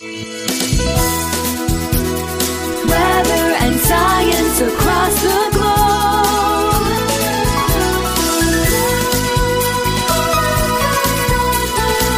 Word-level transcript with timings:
Weather 0.00 0.14
and 3.58 3.80
science 3.80 4.60
across 4.60 5.22
the 5.22 5.50
globe. 5.54 6.84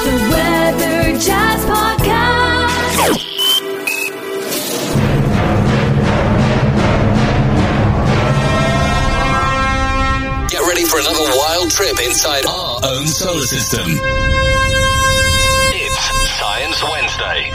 The 0.05 0.13
Weather 0.29 1.19
Jazz 1.19 1.65
Podcast. 1.65 3.01
Get 10.51 10.61
ready 10.69 10.85
for 10.85 10.99
another 10.99 11.31
wild 11.35 11.71
trip 11.71 11.99
inside 12.05 12.45
our 12.45 12.81
own 12.85 13.07
solar 13.07 13.47
system. 13.47 13.99
It's 16.83 16.89
Wednesday. 16.89 17.51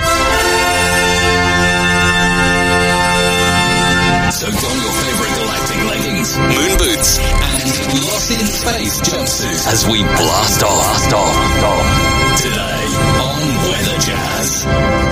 So 4.30 4.46
don 4.46 4.78
your 4.84 4.94
favorite 5.02 5.34
galactic 5.40 5.82
leggings, 5.90 6.38
moon 6.38 6.78
boots, 6.78 7.18
and 7.18 8.04
lost 8.06 8.30
in 8.30 8.46
space 8.46 9.02
jumpsuit 9.02 9.74
as 9.74 9.88
we 9.88 10.04
blast 10.04 10.62
off, 10.62 10.70
blast 10.70 11.14
off, 11.14 11.64
off. 11.64 12.38
Today 12.38 12.86
on 13.18 13.42
Weather 13.72 13.98
Jazz. 13.98 15.05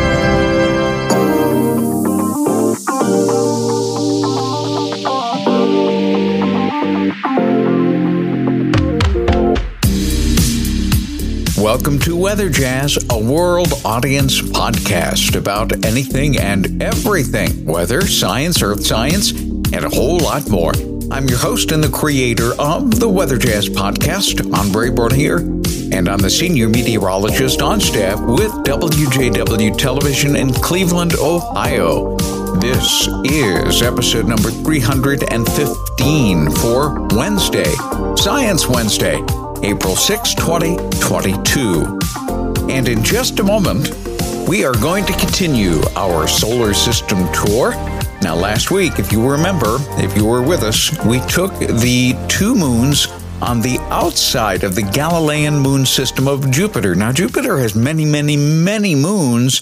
Welcome 11.63 11.97
to 11.99 12.17
Weather 12.17 12.49
Jazz, 12.49 12.97
a 13.09 13.17
world 13.17 13.71
audience 13.85 14.41
podcast 14.41 15.37
about 15.37 15.85
anything 15.85 16.37
and 16.37 16.83
everything 16.83 17.63
weather, 17.63 18.01
science, 18.01 18.61
earth 18.61 18.85
science, 18.85 19.31
and 19.31 19.85
a 19.85 19.89
whole 19.89 20.17
lot 20.17 20.49
more. 20.49 20.73
I'm 21.09 21.29
your 21.29 21.37
host 21.37 21.71
and 21.71 21.81
the 21.81 21.87
creator 21.87 22.51
of 22.59 22.99
the 22.99 23.07
Weather 23.07 23.37
Jazz 23.37 23.69
podcast, 23.69 24.53
Andre 24.53 24.89
here, 25.15 25.37
and 25.37 26.09
I'm 26.09 26.19
the 26.19 26.29
senior 26.29 26.67
meteorologist 26.67 27.61
on 27.61 27.79
staff 27.79 28.19
with 28.19 28.51
WJW 28.65 29.77
Television 29.77 30.35
in 30.35 30.51
Cleveland, 30.51 31.13
Ohio. 31.13 32.17
This 32.57 33.07
is 33.23 33.81
episode 33.81 34.27
number 34.27 34.51
315 34.51 36.51
for 36.51 37.07
Wednesday, 37.15 37.73
Science 38.17 38.67
Wednesday. 38.67 39.23
April 39.63 39.95
6, 39.95 40.33
2022. 40.35 41.99
And 42.69 42.89
in 42.89 43.01
just 43.01 43.39
a 43.39 43.43
moment, 43.43 43.91
we 44.45 44.65
are 44.65 44.73
going 44.73 45.05
to 45.05 45.13
continue 45.13 45.81
our 45.95 46.27
solar 46.27 46.73
system 46.73 47.19
tour. 47.31 47.71
Now, 48.21 48.35
last 48.35 48.71
week, 48.71 48.99
if 48.99 49.13
you 49.13 49.25
remember, 49.25 49.77
if 49.91 50.17
you 50.17 50.25
were 50.25 50.41
with 50.41 50.63
us, 50.63 50.91
we 51.05 51.21
took 51.27 51.57
the 51.59 52.13
two 52.27 52.55
moons 52.55 53.07
on 53.41 53.61
the 53.61 53.79
outside 53.89 54.65
of 54.65 54.75
the 54.75 54.81
Galilean 54.81 55.57
moon 55.57 55.85
system 55.85 56.27
of 56.27 56.51
Jupiter. 56.51 56.93
Now, 56.93 57.13
Jupiter 57.13 57.57
has 57.57 57.73
many, 57.73 58.03
many, 58.03 58.35
many 58.35 58.95
moons, 58.95 59.61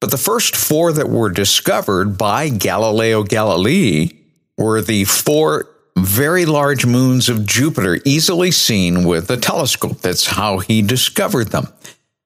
but 0.00 0.10
the 0.10 0.16
first 0.16 0.56
four 0.56 0.90
that 0.92 1.10
were 1.10 1.28
discovered 1.30 2.16
by 2.16 2.48
Galileo 2.48 3.22
Galilei 3.22 4.16
were 4.56 4.80
the 4.80 5.04
four 5.04 5.73
very 5.96 6.44
large 6.44 6.86
moons 6.86 7.28
of 7.28 7.46
Jupiter, 7.46 8.00
easily 8.04 8.50
seen 8.50 9.04
with 9.04 9.30
a 9.30 9.36
telescope. 9.36 9.98
That's 9.98 10.26
how 10.26 10.58
he 10.58 10.82
discovered 10.82 11.48
them. 11.48 11.68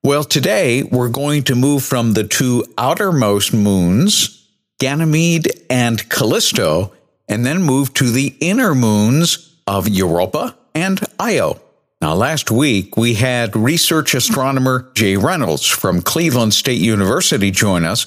Well, 0.02 0.24
today 0.24 0.84
we're 0.84 1.08
going 1.08 1.42
to 1.44 1.54
move 1.54 1.82
from 1.82 2.12
the 2.12 2.24
two 2.24 2.64
outermost 2.78 3.52
moons, 3.52 4.48
Ganymede 4.78 5.48
and 5.68 6.08
Callisto, 6.08 6.92
and 7.28 7.44
then 7.44 7.62
move 7.62 7.92
to 7.94 8.10
the 8.10 8.34
inner 8.40 8.74
moons 8.74 9.54
of 9.66 9.88
Europa 9.88 10.56
and 10.74 11.00
Io. 11.20 11.60
Now, 12.00 12.14
last 12.14 12.50
week 12.50 12.96
we 12.96 13.14
had 13.14 13.56
research 13.56 14.14
astronomer 14.14 14.90
Jay 14.94 15.16
Reynolds 15.16 15.66
from 15.66 16.00
Cleveland 16.00 16.54
State 16.54 16.80
University 16.80 17.50
join 17.50 17.84
us 17.84 18.06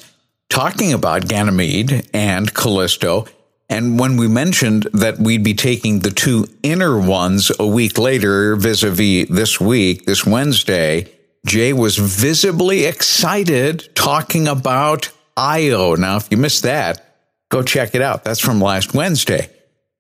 talking 0.50 0.94
about 0.94 1.27
Ganymede 1.27 2.09
and 2.13 2.53
Callisto 2.53 3.25
and 3.71 3.97
when 3.97 4.17
we 4.17 4.27
mentioned 4.27 4.83
that 4.91 5.17
we'd 5.17 5.45
be 5.45 5.53
taking 5.53 5.99
the 5.99 6.11
two 6.11 6.45
inner 6.61 6.99
ones 6.99 7.53
a 7.57 7.65
week 7.65 7.97
later, 7.97 8.57
vis 8.57 8.83
a 8.83 8.91
vis 8.91 9.29
this 9.29 9.61
week, 9.61 10.05
this 10.05 10.25
Wednesday, 10.25 11.09
Jay 11.45 11.71
was 11.71 11.97
visibly 11.97 12.83
excited 12.83 13.87
talking 13.95 14.49
about 14.49 15.09
Io. 15.37 15.95
Now, 15.95 16.17
if 16.17 16.27
you 16.29 16.35
missed 16.35 16.63
that, 16.63 17.15
go 17.47 17.63
check 17.63 17.95
it 17.95 18.01
out. 18.01 18.25
That's 18.25 18.41
from 18.41 18.59
last 18.59 18.93
Wednesday. 18.93 19.49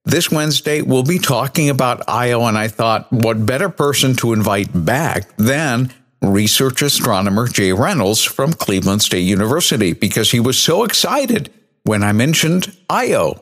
This 0.03 0.29
Wednesday, 0.29 0.81
we'll 0.81 1.03
be 1.03 1.17
talking 1.17 1.69
about 1.69 2.03
Io, 2.09 2.43
and 2.43 2.57
I 2.57 2.67
thought, 2.67 3.09
what 3.09 3.45
better 3.45 3.69
person 3.69 4.15
to 4.17 4.33
invite 4.33 4.69
back 4.73 5.33
than 5.37 5.93
research 6.21 6.81
astronomer 6.81 7.47
Jay 7.47 7.71
Reynolds 7.71 8.21
from 8.21 8.51
Cleveland 8.51 9.01
State 9.01 9.21
University 9.21 9.93
because 9.93 10.31
he 10.31 10.41
was 10.41 10.59
so 10.59 10.83
excited 10.83 11.49
when 11.83 12.03
I 12.03 12.11
mentioned 12.11 12.75
Io. 12.89 13.41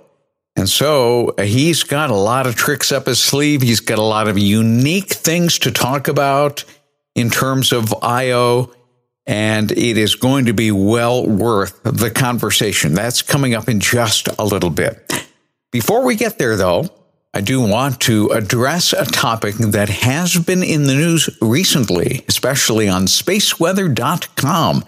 And 0.56 0.68
so 0.68 1.36
uh, 1.38 1.44
he's 1.44 1.84
got 1.84 2.10
a 2.10 2.16
lot 2.16 2.48
of 2.48 2.56
tricks 2.56 2.92
up 2.92 3.06
his 3.06 3.20
sleeve. 3.20 3.62
He's 3.62 3.80
got 3.80 3.98
a 3.98 4.04
lot 4.04 4.28
of 4.28 4.38
unique 4.38 5.10
things 5.14 5.60
to 5.60 5.72
talk 5.72 6.08
about 6.08 6.66
in 7.16 7.30
terms 7.30 7.72
of 7.72 7.94
IO, 8.04 8.72
and 9.26 9.72
it 9.72 9.98
is 9.98 10.16
going 10.16 10.46
to 10.46 10.54
be 10.54 10.72
well 10.72 11.26
worth 11.26 11.82
the 11.84 12.12
conversation. 12.12 12.94
That's 12.94 13.22
coming 13.22 13.54
up 13.54 13.70
in 13.70 13.80
just 13.80 14.28
a 14.40 14.44
little 14.44 14.70
bit. 14.70 15.28
Before 15.72 16.04
we 16.04 16.16
get 16.16 16.38
there, 16.38 16.56
though, 16.56 16.90
I 17.34 17.42
do 17.42 17.62
want 17.62 18.00
to 18.02 18.30
address 18.30 18.92
a 18.92 19.06
topic 19.06 19.56
that 19.56 19.90
has 19.90 20.36
been 20.38 20.64
in 20.64 20.86
the 20.86 20.96
news 20.96 21.30
recently, 21.42 22.26
especially 22.28 22.90
on 22.90 23.04
spaceweather.com. 23.04 24.84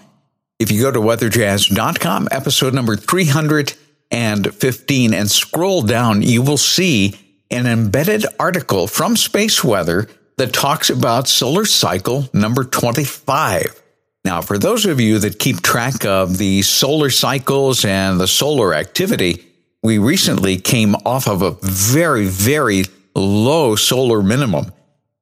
If 0.57 0.71
you 0.71 0.81
go 0.81 0.91
to 0.91 0.99
weatherjazz.com, 0.99 2.29
episode 2.31 2.73
number 2.73 2.95
300, 2.95 3.73
and 4.11 4.53
15 4.53 5.13
and 5.13 5.31
scroll 5.31 5.81
down, 5.81 6.21
you 6.21 6.41
will 6.41 6.57
see 6.57 7.15
an 7.49 7.65
embedded 7.65 8.25
article 8.39 8.87
from 8.87 9.15
Space 9.15 9.63
Weather 9.63 10.07
that 10.37 10.53
talks 10.53 10.89
about 10.89 11.27
solar 11.27 11.65
cycle 11.65 12.29
number 12.33 12.63
25. 12.63 13.81
Now, 14.23 14.41
for 14.41 14.57
those 14.57 14.85
of 14.85 14.99
you 14.99 15.19
that 15.19 15.39
keep 15.39 15.61
track 15.61 16.05
of 16.05 16.37
the 16.37 16.61
solar 16.61 17.09
cycles 17.09 17.85
and 17.85 18.19
the 18.19 18.27
solar 18.27 18.73
activity, 18.73 19.45
we 19.83 19.97
recently 19.97 20.57
came 20.57 20.95
off 21.05 21.27
of 21.27 21.41
a 21.41 21.51
very, 21.61 22.27
very 22.27 22.83
low 23.15 23.75
solar 23.75 24.21
minimum. 24.21 24.71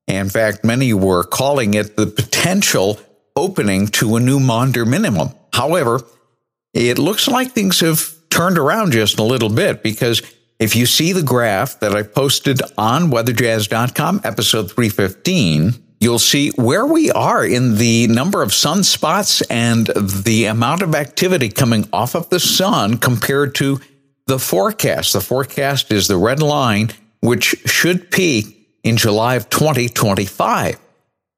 In 0.08 0.30
fact, 0.30 0.66
many 0.66 0.94
were 0.94 1.24
calling 1.24 1.76
it 1.76 1.96
the 1.96 2.08
potential 2.08 3.00
opening 3.36 3.88
to 3.88 4.16
a 4.16 4.20
new 4.20 4.40
Maunder 4.40 4.86
minimum. 4.86 5.30
However, 5.54 6.02
it 6.74 7.00
looks 7.00 7.28
like 7.28 7.52
things 7.52 7.80
have 7.80 8.16
turned 8.40 8.58
around 8.58 8.94
just 8.94 9.20
a 9.20 9.24
little 9.24 9.50
bit 9.50 9.84
because 9.84 10.22
if 10.60 10.74
you 10.74 10.86
see 10.86 11.12
the 11.12 11.22
graph 11.22 11.78
that 11.82 11.94
I 11.94 12.04
posted 12.04 12.62
on 12.78 13.12
weatherjazz.com, 13.12 14.22
episode 14.24 14.72
315, 14.72 15.74
you'll 16.00 16.20
see 16.20 16.52
where 16.52 16.86
we 16.86 17.12
are 17.12 17.46
in 17.46 17.76
the 17.76 18.08
number 18.08 18.42
of 18.42 18.52
sunspots 18.52 19.44
and 19.50 19.88
the 20.24 20.46
amount 20.46 20.82
of 20.82 20.96
activity 20.96 21.50
coming 21.50 21.90
off 21.92 22.16
of 22.16 22.30
the 22.30 22.40
sun 22.40 22.98
compared 22.98 23.56
to 23.56 23.82
the 24.28 24.40
forecast. 24.40 25.12
The 25.12 25.20
forecast 25.20 25.92
is 25.92 26.08
the 26.08 26.16
red 26.16 26.42
line, 26.42 26.92
which 27.20 27.58
should 27.66 28.10
peak 28.10 28.70
in 28.86 28.96
July 28.96 29.36
of 29.36 29.50
2025. 29.50 30.80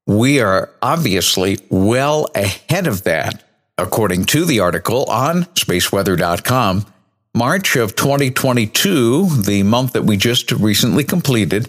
We 0.06 0.38
are 0.38 0.70
obviously 0.80 1.58
well 1.68 2.28
ahead 2.36 2.86
of 2.86 3.02
that 3.02 3.42
according 3.78 4.24
to 4.26 4.44
the 4.44 4.60
article 4.60 5.04
on 5.04 5.44
spaceweather.com, 5.44 6.86
March 7.34 7.76
of 7.76 7.96
2022, 7.96 9.42
the 9.42 9.62
month 9.62 9.94
that 9.94 10.04
we 10.04 10.18
just 10.18 10.52
recently 10.52 11.02
completed, 11.02 11.66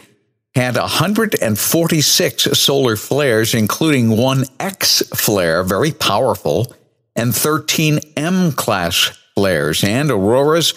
had 0.56 0.76
146 0.76 2.44
solar 2.44 2.96
flares, 2.98 3.54
including 3.54 4.10
one 4.10 4.44
X 4.60 5.02
flare, 5.16 5.64
very 5.64 5.92
powerful, 5.92 6.74
and 7.16 7.34
13 7.34 8.00
M 8.18 8.52
class 8.52 9.18
flares. 9.36 9.86
And 9.86 10.12
auroras 10.12 10.74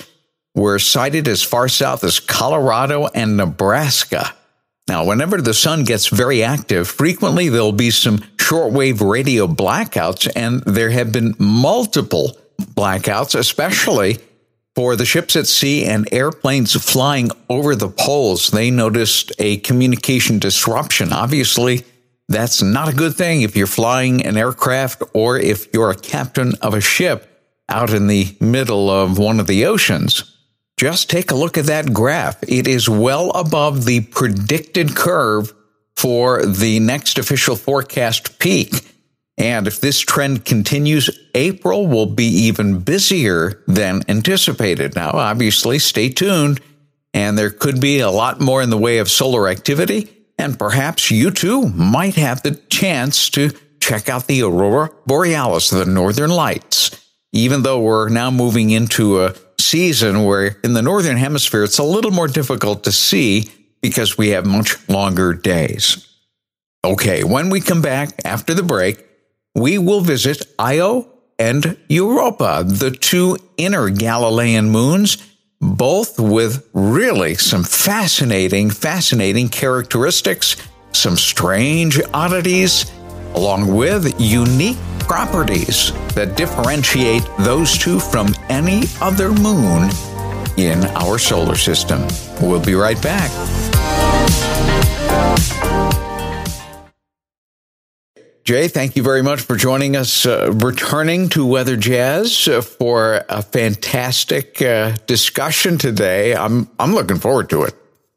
were 0.55 0.79
sighted 0.79 1.27
as 1.27 1.43
far 1.43 1.69
south 1.69 2.05
as 2.05 2.21
Colorado 2.21 3.09
and 3.13 3.37
Nebraska. 3.37 4.35
Now, 4.89 5.05
whenever 5.05 5.43
the 5.43 5.53
sun 5.53 5.83
gets 5.83 6.07
very 6.07 6.45
active, 6.45 6.87
frequently 6.87 7.49
there'll 7.49 7.73
be 7.73 7.91
some 7.91 8.19
shortwave 8.37 9.01
radio 9.07 9.49
blackouts, 9.49 10.31
and 10.37 10.63
there 10.63 10.91
have 10.91 11.11
been 11.11 11.35
multiple 11.41 12.39
blackouts, 12.61 13.37
especially 13.37 14.19
for 14.77 14.95
the 14.95 15.07
ships 15.07 15.35
at 15.35 15.47
sea 15.49 15.85
and 15.87 16.07
airplanes 16.13 16.75
flying 16.75 17.31
over 17.49 17.75
the 17.75 17.89
poles. 17.89 18.51
They 18.51 18.71
noticed 18.71 19.33
a 19.39 19.57
communication 19.59 20.39
disruption. 20.39 21.13
Obviously, 21.13 21.85
That's 22.29 22.61
not 22.61 22.89
a 22.89 22.97
good 22.97 23.15
thing 23.15 23.43
if 23.43 23.57
you're 23.57 23.67
flying 23.69 24.27
an 24.27 24.37
aircraft 24.37 25.03
or 25.15 25.39
if 25.39 25.73
you're 25.73 25.91
a 25.91 25.97
captain 25.97 26.55
of 26.61 26.75
a 26.75 26.81
ship 26.81 27.33
out 27.69 27.93
in 27.93 28.09
the 28.09 28.37
middle 28.41 28.91
of 28.91 29.19
one 29.19 29.39
of 29.39 29.47
the 29.47 29.67
oceans. 29.67 30.33
Just 30.77 31.09
take 31.09 31.31
a 31.31 31.37
look 31.37 31.57
at 31.57 31.67
that 31.67 31.93
graph. 31.93 32.43
It 32.43 32.67
is 32.67 32.89
well 32.89 33.31
above 33.31 33.85
the 33.85 34.01
predicted 34.03 34.95
curve 34.95 35.53
for 35.97 36.45
the 36.45 36.81
next 36.81 37.19
official 37.19 37.57
forecast 37.57 38.39
peak. 38.39 38.96
And 39.39 39.67
if 39.67 39.81
this 39.81 40.01
trend 40.01 40.45
continues, 40.45 41.11
April 41.35 41.87
will 41.87 42.07
be 42.07 42.25
even 42.25 42.81
busier 42.81 43.63
than 43.67 44.03
anticipated. 44.09 44.95
Now, 44.95 45.11
obviously, 45.11 45.79
stay 45.79 46.09
tuned, 46.09 46.61
and 47.13 47.37
there 47.37 47.51
could 47.51 47.81
be 47.81 48.01
a 48.01 48.11
lot 48.11 48.41
more 48.41 48.63
in 48.63 48.71
the 48.71 48.79
way 48.79 48.99
of 48.99 49.11
solar 49.11 49.49
activity. 49.49 50.09
And 50.39 50.59
perhaps 50.59 51.11
you 51.11 51.31
too 51.31 51.69
might 51.69 52.15
have 52.15 52.43
the 52.43 52.53
chance 52.53 53.29
to 53.31 53.51
check 53.81 54.09
out 54.09 54.27
the 54.27 54.43
aurora 54.43 54.91
borealis, 55.07 55.71
the 55.71 55.85
northern 55.85 56.31
lights. 56.31 56.91
Even 57.33 57.63
though 57.63 57.81
we're 57.81 58.09
now 58.09 58.31
moving 58.31 58.71
into 58.71 59.23
a 59.23 59.35
season 59.59 60.25
where 60.25 60.59
in 60.65 60.73
the 60.73 60.83
northern 60.83 61.17
hemisphere 61.17 61.65
it's 61.65 61.79
a 61.79 61.85
little 61.85 62.11
more 62.11 62.29
difficult 62.29 62.85
to 62.85 62.93
see 62.93 63.51
because 63.83 64.17
we 64.17 64.29
have 64.31 64.47
much 64.47 64.77
longer 64.89 65.33
days. 65.33 66.07
Okay, 66.85 67.25
when 67.25 67.51
we 67.51 67.61
come 67.61 67.83
back 67.83 68.11
after 68.25 68.55
the 68.55 68.63
break, 68.63 69.06
we 69.57 69.79
will 69.79 70.03
visit 70.03 70.47
Io 70.59 71.09
and 71.39 71.79
Europa, 71.89 72.63
the 72.65 72.91
two 72.91 73.39
inner 73.57 73.89
Galilean 73.89 74.69
moons, 74.69 75.17
both 75.63 76.21
with 76.21 76.69
really 76.75 77.35
some 77.35 77.65
fascinating, 77.65 78.69
fascinating 78.69 79.49
characteristics, 79.49 80.57
some 80.93 81.17
strange 81.17 81.99
oddities, 82.13 82.93
along 83.35 83.75
with 83.75 84.15
unique 84.21 84.77
properties 85.01 85.91
that 86.15 86.37
differentiate 86.37 87.25
those 87.39 87.79
two 87.79 87.99
from 87.99 88.35
any 88.51 88.83
other 89.01 89.33
moon 89.33 89.89
in 90.59 90.85
our 90.97 91.19
solar 91.19 91.57
system. 91.57 92.07
We'll 92.43 92.65
be 92.65 92.75
right 92.75 93.01
back. 93.03 93.31
Jay, 98.47 98.69
thank 98.69 98.95
you 98.95 99.03
very 99.03 99.25
much 99.25 99.41
for 99.41 99.57
joining 99.57 99.97
us, 99.97 100.25
uh, 100.25 100.53
returning 100.53 101.29
to 101.31 101.45
Weather 101.45 101.77
Jazz 101.77 102.47
uh, 102.47 102.61
for 102.61 103.25
a 103.29 103.43
fantastic 103.43 104.63
uh, 104.63 104.95
discussion 105.07 105.79
today. 105.79 106.33
I'm 106.33 106.71
I'm 106.79 106.95
looking 106.95 107.19
forward 107.19 107.51
to 107.51 107.65
it. 107.65 107.75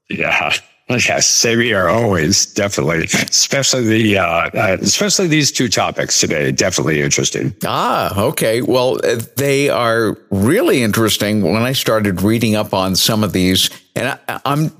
Yeah, 0.07 0.53
Yes, 0.87 1.25
same 1.25 1.61
here. 1.61 1.87
Always, 1.87 2.45
definitely, 2.45 3.05
especially 3.05 3.87
the 3.87 4.19
uh, 4.19 4.23
uh, 4.23 4.77
especially 4.81 5.25
these 5.25 5.51
two 5.51 5.67
topics 5.67 6.19
today. 6.19 6.51
Definitely 6.51 7.01
interesting. 7.01 7.55
Ah, 7.65 8.15
okay. 8.25 8.61
Well, 8.61 8.99
uh, 9.03 9.19
they 9.35 9.69
are 9.69 10.15
really 10.29 10.83
interesting. 10.83 11.41
When 11.41 11.63
I 11.63 11.73
started 11.73 12.21
reading 12.21 12.55
up 12.55 12.71
on 12.75 12.95
some 12.95 13.23
of 13.23 13.33
these, 13.33 13.71
and 13.95 14.15
I, 14.27 14.41
I'm 14.45 14.71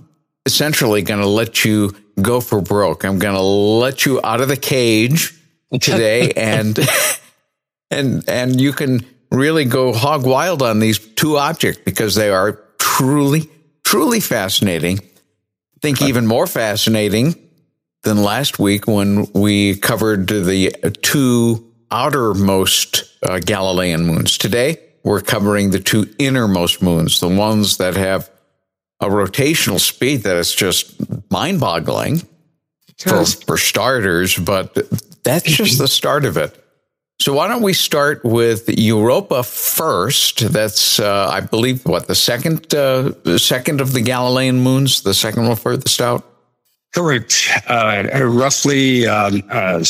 essentially 0.45 1.01
going 1.01 1.21
to 1.21 1.27
let 1.27 1.65
you 1.65 1.95
go 2.21 2.39
for 2.39 2.61
broke. 2.61 3.03
I'm 3.03 3.17
going 3.17 3.35
to 3.35 3.41
let 3.41 4.05
you 4.05 4.19
out 4.23 4.41
of 4.41 4.47
the 4.47 4.57
cage 4.57 5.37
today, 5.73 6.31
and 6.35 6.79
and 7.91 8.27
and 8.27 8.59
you 8.59 8.73
can 8.73 9.05
really 9.31 9.65
go 9.65 9.93
hog 9.93 10.25
wild 10.25 10.61
on 10.61 10.79
these 10.79 10.99
two 10.99 11.37
objects 11.37 11.81
because 11.85 12.15
they 12.15 12.29
are 12.29 12.59
truly 12.79 13.49
truly 13.83 14.19
fascinating. 14.19 14.99
I 14.99 15.79
think 15.81 16.01
even 16.01 16.27
more 16.27 16.47
fascinating 16.47 17.35
than 18.03 18.23
last 18.23 18.59
week 18.59 18.87
when 18.87 19.27
we 19.33 19.75
covered 19.75 20.27
the 20.27 20.71
two 21.01 21.73
outermost 21.91 23.03
uh, 23.23 23.39
Galilean 23.39 24.05
moons. 24.05 24.37
Today, 24.37 24.77
we're 25.03 25.21
covering 25.21 25.71
the 25.71 25.79
two 25.79 26.13
innermost 26.19 26.81
moons, 26.81 27.19
the 27.19 27.27
ones 27.27 27.77
that 27.77 27.95
have 27.95 28.29
a 28.99 29.07
rotational 29.07 29.79
speed 29.79 30.23
that 30.23 30.37
is 30.37 30.53
just 30.53 30.95
mind 31.31 31.59
boggling 31.59 32.21
for, 32.97 33.25
for 33.25 33.57
starters, 33.57 34.37
but 34.37 34.77
that's 35.23 35.43
just 35.61 35.77
the 35.77 35.87
start 35.87 36.25
of 36.25 36.37
it. 36.37 36.55
So 37.21 37.33
why 37.33 37.49
don't 37.49 37.61
we 37.61 37.73
start 37.73 38.23
with 38.23 38.69
Europa 38.69 39.43
first? 39.43 40.39
That's, 40.53 41.01
uh, 41.01 41.27
I 41.29 41.41
believe, 41.41 41.85
what 41.85 42.07
the 42.07 42.15
second, 42.15 42.73
uh, 42.73 43.37
second 43.37 43.81
of 43.81 43.91
the 43.91 43.99
Galilean 43.99 44.61
moons, 44.61 45.01
the 45.01 45.13
second 45.13 45.45
one 45.45 45.57
furthest 45.57 45.99
out. 45.99 46.25
Correct. 46.93 47.49
Uh, 47.69 48.07
roughly, 48.23 49.05
um, 49.05 49.43
uh, 49.49 49.83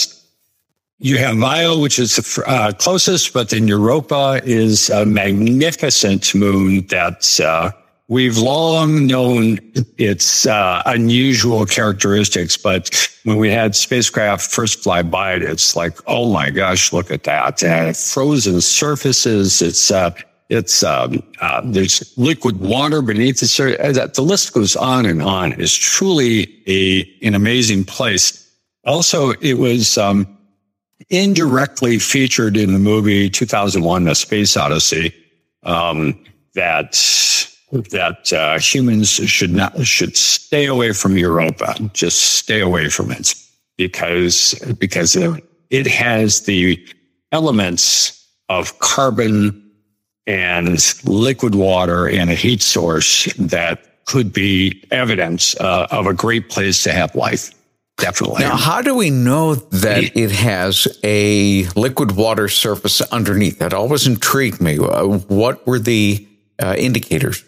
you 0.97 1.17
have 1.17 1.41
Io, 1.41 1.79
which 1.79 1.99
is 1.99 2.15
the 2.15 2.43
uh, 2.45 2.71
closest, 2.73 3.31
but 3.31 3.49
then 3.49 3.67
Europa 3.67 4.41
is 4.43 4.89
a 4.89 5.05
magnificent 5.05 6.33
moon 6.33 6.85
that's 6.87 7.39
uh, 7.39 7.71
We've 8.09 8.39
long 8.39 9.05
known 9.05 9.59
its 9.99 10.47
uh, 10.47 10.81
unusual 10.87 11.67
characteristics, 11.67 12.57
but 12.57 12.89
when 13.23 13.37
we 13.37 13.51
had 13.51 13.75
spacecraft 13.75 14.49
first 14.49 14.81
fly 14.81 15.03
by 15.03 15.33
it, 15.33 15.43
it's 15.43 15.75
like, 15.75 15.95
oh 16.07 16.33
my 16.33 16.49
gosh, 16.49 16.91
look 16.91 17.11
at 17.11 17.23
that! 17.25 17.61
Uh, 17.61 17.93
frozen 17.93 18.61
surfaces. 18.61 19.61
It's 19.61 19.91
uh, 19.91 20.09
it's 20.49 20.81
um, 20.81 21.21
uh, 21.39 21.61
there's 21.63 22.11
liquid 22.17 22.59
water 22.59 23.03
beneath 23.03 23.41
the 23.41 23.47
surface. 23.47 23.99
Uh, 23.99 24.07
the 24.07 24.23
list 24.23 24.53
goes 24.53 24.75
on 24.75 25.05
and 25.05 25.21
on. 25.21 25.51
It's 25.61 25.75
truly 25.75 26.63
a 26.65 27.07
an 27.21 27.35
amazing 27.35 27.83
place. 27.85 28.51
Also, 28.85 29.33
it 29.33 29.59
was 29.59 29.99
um, 29.99 30.25
indirectly 31.11 31.99
featured 31.99 32.57
in 32.57 32.73
the 32.73 32.79
movie 32.79 33.29
2001: 33.29 34.07
A 34.07 34.15
Space 34.15 34.57
Odyssey. 34.57 35.13
Um, 35.61 36.25
that 36.55 36.95
that 37.71 38.33
uh, 38.33 38.59
humans 38.59 39.09
should 39.09 39.51
not 39.51 39.85
should 39.85 40.17
stay 40.17 40.65
away 40.65 40.91
from 40.93 41.17
Europa. 41.17 41.75
Just 41.93 42.21
stay 42.21 42.61
away 42.61 42.89
from 42.89 43.11
it 43.11 43.35
because 43.77 44.53
because 44.79 45.15
it 45.69 45.87
has 45.87 46.41
the 46.41 46.83
elements 47.31 48.27
of 48.49 48.79
carbon 48.79 49.71
and 50.25 50.93
liquid 51.05 51.55
water 51.55 52.07
and 52.07 52.29
a 52.29 52.35
heat 52.35 52.61
source 52.61 53.31
that 53.33 54.05
could 54.05 54.33
be 54.33 54.83
evidence 54.91 55.55
uh, 55.59 55.87
of 55.91 56.07
a 56.07 56.13
great 56.13 56.49
place 56.49 56.83
to 56.83 56.91
have 56.91 57.13
life. 57.15 57.51
Definitely. 57.97 58.39
Now, 58.39 58.55
how 58.55 58.81
do 58.81 58.95
we 58.95 59.09
know 59.09 59.55
that 59.55 60.15
it 60.15 60.31
has 60.31 60.87
a 61.03 61.65
liquid 61.75 62.13
water 62.13 62.47
surface 62.47 63.01
underneath? 63.01 63.59
That 63.59 63.73
always 63.73 64.07
intrigued 64.07 64.61
me. 64.61 64.79
Uh, 64.79 65.05
what 65.27 65.67
were 65.67 65.79
the 65.79 66.25
uh, 66.59 66.75
indicators? 66.77 67.43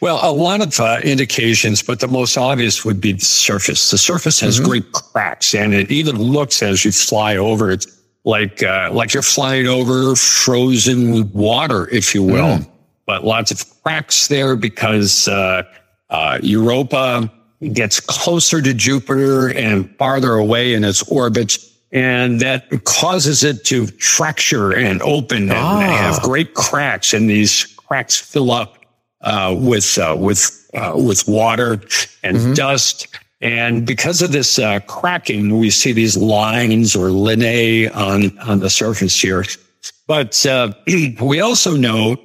Well, 0.00 0.20
a 0.22 0.30
lot 0.30 0.60
of 0.60 0.78
uh, 0.78 1.00
indications, 1.02 1.82
but 1.82 2.00
the 2.00 2.08
most 2.08 2.36
obvious 2.36 2.84
would 2.84 3.00
be 3.00 3.12
the 3.12 3.24
surface. 3.24 3.90
The 3.90 3.98
surface 3.98 4.38
has 4.40 4.58
mm-hmm. 4.58 4.68
great 4.68 4.92
cracks, 4.92 5.54
and 5.54 5.74
it 5.74 5.90
even 5.90 6.16
looks 6.16 6.62
as 6.62 6.84
you 6.84 6.92
fly 6.92 7.36
over 7.36 7.70
it 7.70 7.86
like 8.24 8.62
uh, 8.62 8.90
like 8.92 9.12
you're 9.12 9.22
flying 9.22 9.66
over 9.66 10.14
frozen 10.14 11.30
water, 11.32 11.88
if 11.88 12.14
you 12.14 12.22
will. 12.22 12.58
Mm. 12.58 12.68
But 13.06 13.24
lots 13.24 13.50
of 13.50 13.82
cracks 13.82 14.28
there 14.28 14.56
because 14.56 15.26
uh, 15.26 15.64
uh 16.10 16.38
Europa 16.42 17.30
gets 17.72 18.00
closer 18.00 18.60
to 18.62 18.74
Jupiter 18.74 19.48
and 19.56 19.94
farther 19.96 20.34
away 20.34 20.74
in 20.74 20.84
its 20.84 21.02
orbit. 21.10 21.58
And 21.94 22.40
that 22.40 22.84
causes 22.84 23.44
it 23.44 23.64
to 23.66 23.86
fracture 23.86 24.72
and 24.72 25.02
open 25.02 25.50
ah. 25.50 25.80
and 25.80 25.92
have 25.92 26.22
great 26.22 26.54
cracks. 26.54 27.12
And 27.12 27.28
these 27.28 27.66
cracks 27.66 28.16
fill 28.16 28.50
up 28.50 28.78
uh, 29.22 29.54
with 29.58 29.98
uh, 29.98 30.16
with 30.18 30.70
uh, 30.74 30.92
with 30.96 31.26
water 31.28 31.72
and 32.22 32.36
mm-hmm. 32.36 32.54
dust. 32.54 33.08
And 33.40 33.84
because 33.84 34.22
of 34.22 34.30
this 34.30 34.58
uh, 34.58 34.78
cracking, 34.80 35.58
we 35.58 35.70
see 35.70 35.92
these 35.92 36.16
lines 36.16 36.94
or 36.94 37.08
lineae 37.08 37.94
on 37.94 38.38
on 38.38 38.60
the 38.60 38.70
surface 38.70 39.20
here. 39.20 39.44
But 40.06 40.44
uh, 40.46 40.72
we 41.20 41.40
also 41.40 41.76
know 41.76 42.16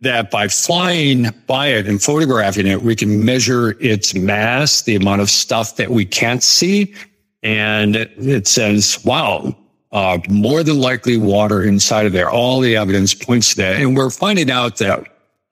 that 0.00 0.30
by 0.30 0.48
flying 0.48 1.28
by 1.46 1.68
it 1.68 1.86
and 1.86 2.02
photographing 2.02 2.66
it, 2.66 2.82
we 2.82 2.96
can 2.96 3.24
measure 3.24 3.76
its 3.80 4.14
mass, 4.14 4.82
the 4.82 4.96
amount 4.96 5.20
of 5.20 5.28
stuff 5.28 5.76
that 5.76 5.90
we 5.90 6.04
can't 6.04 6.42
see. 6.42 6.94
And 7.42 7.96
it 7.96 8.46
says, 8.46 9.02
wow, 9.04 9.54
uh, 9.92 10.18
more 10.28 10.62
than 10.62 10.80
likely 10.80 11.18
water 11.18 11.62
inside 11.62 12.06
of 12.06 12.12
there. 12.12 12.30
All 12.30 12.60
the 12.60 12.76
evidence 12.76 13.12
points 13.12 13.50
to 13.50 13.56
that. 13.56 13.76
And 13.76 13.96
we're 13.96 14.10
finding 14.10 14.50
out 14.50 14.78
that 14.78 15.06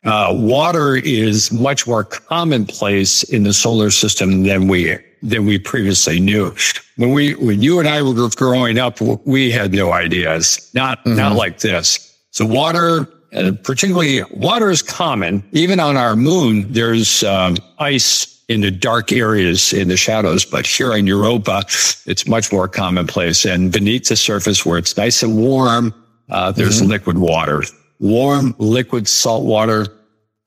uh, 0.09 0.33
water 0.33 0.97
is 0.97 1.53
much 1.53 1.87
more 1.87 2.05
commonplace 2.05 3.23
in 3.25 3.43
the 3.43 3.53
solar 3.53 3.91
system 3.91 4.45
than 4.45 4.69
we 4.69 4.97
than 5.23 5.47
we 5.47 5.59
previously 5.59 6.21
knew. 6.21 6.55
When 6.97 7.12
we 7.12 7.35
when 7.35 7.61
you 7.61 7.79
and 7.79 7.88
I 7.88 8.03
were 8.03 8.29
growing 8.31 8.79
up, 8.79 9.00
we 9.00 9.50
had 9.50 9.73
no 9.73 9.93
ideas. 9.93 10.71
Not 10.75 11.05
mm-hmm. 11.05 11.17
not 11.17 11.37
like 11.37 11.59
this. 11.59 12.05
So 12.31 12.47
water, 12.47 13.09
uh, 13.35 13.53
particularly 13.62 14.23
water, 14.31 14.71
is 14.71 14.83
common. 14.83 15.43
Even 15.53 15.81
on 15.81 15.97
our 15.97 16.17
moon, 16.17 16.73
there's 16.73 17.23
um, 17.25 17.57
ice 17.79 18.35
in 18.49 18.62
the 18.62 18.71
dark 18.71 19.12
areas 19.12 19.73
in 19.75 19.88
the 19.88 19.97
shadows. 19.97 20.45
But 20.45 20.67
here 20.67 20.95
in 20.97 21.07
Europa, 21.07 21.65
it's 22.07 22.27
much 22.27 22.50
more 22.50 22.67
commonplace. 22.67 23.45
And 23.45 23.71
beneath 23.71 24.09
the 24.09 24.17
surface 24.17 24.65
where 24.65 24.79
it's 24.79 24.97
nice 24.97 25.23
and 25.23 25.37
warm, 25.37 25.93
uh, 26.31 26.53
there's 26.53 26.81
mm-hmm. 26.81 26.91
liquid 26.91 27.19
water, 27.19 27.62
warm, 28.00 28.55
liquid 28.59 29.07
salt 29.07 29.45
water, 29.45 29.87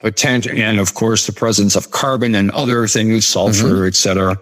potential, 0.01 0.51
and 0.55 0.79
of 0.79 0.93
course 0.93 1.25
the 1.25 1.34
presence 1.34 1.75
of 1.75 1.91
carbon 1.91 2.36
and 2.36 2.51
other 2.51 2.88
things, 2.88 3.25
sulfur, 3.25 3.67
mm-hmm. 3.67 3.88
etc. 3.88 4.39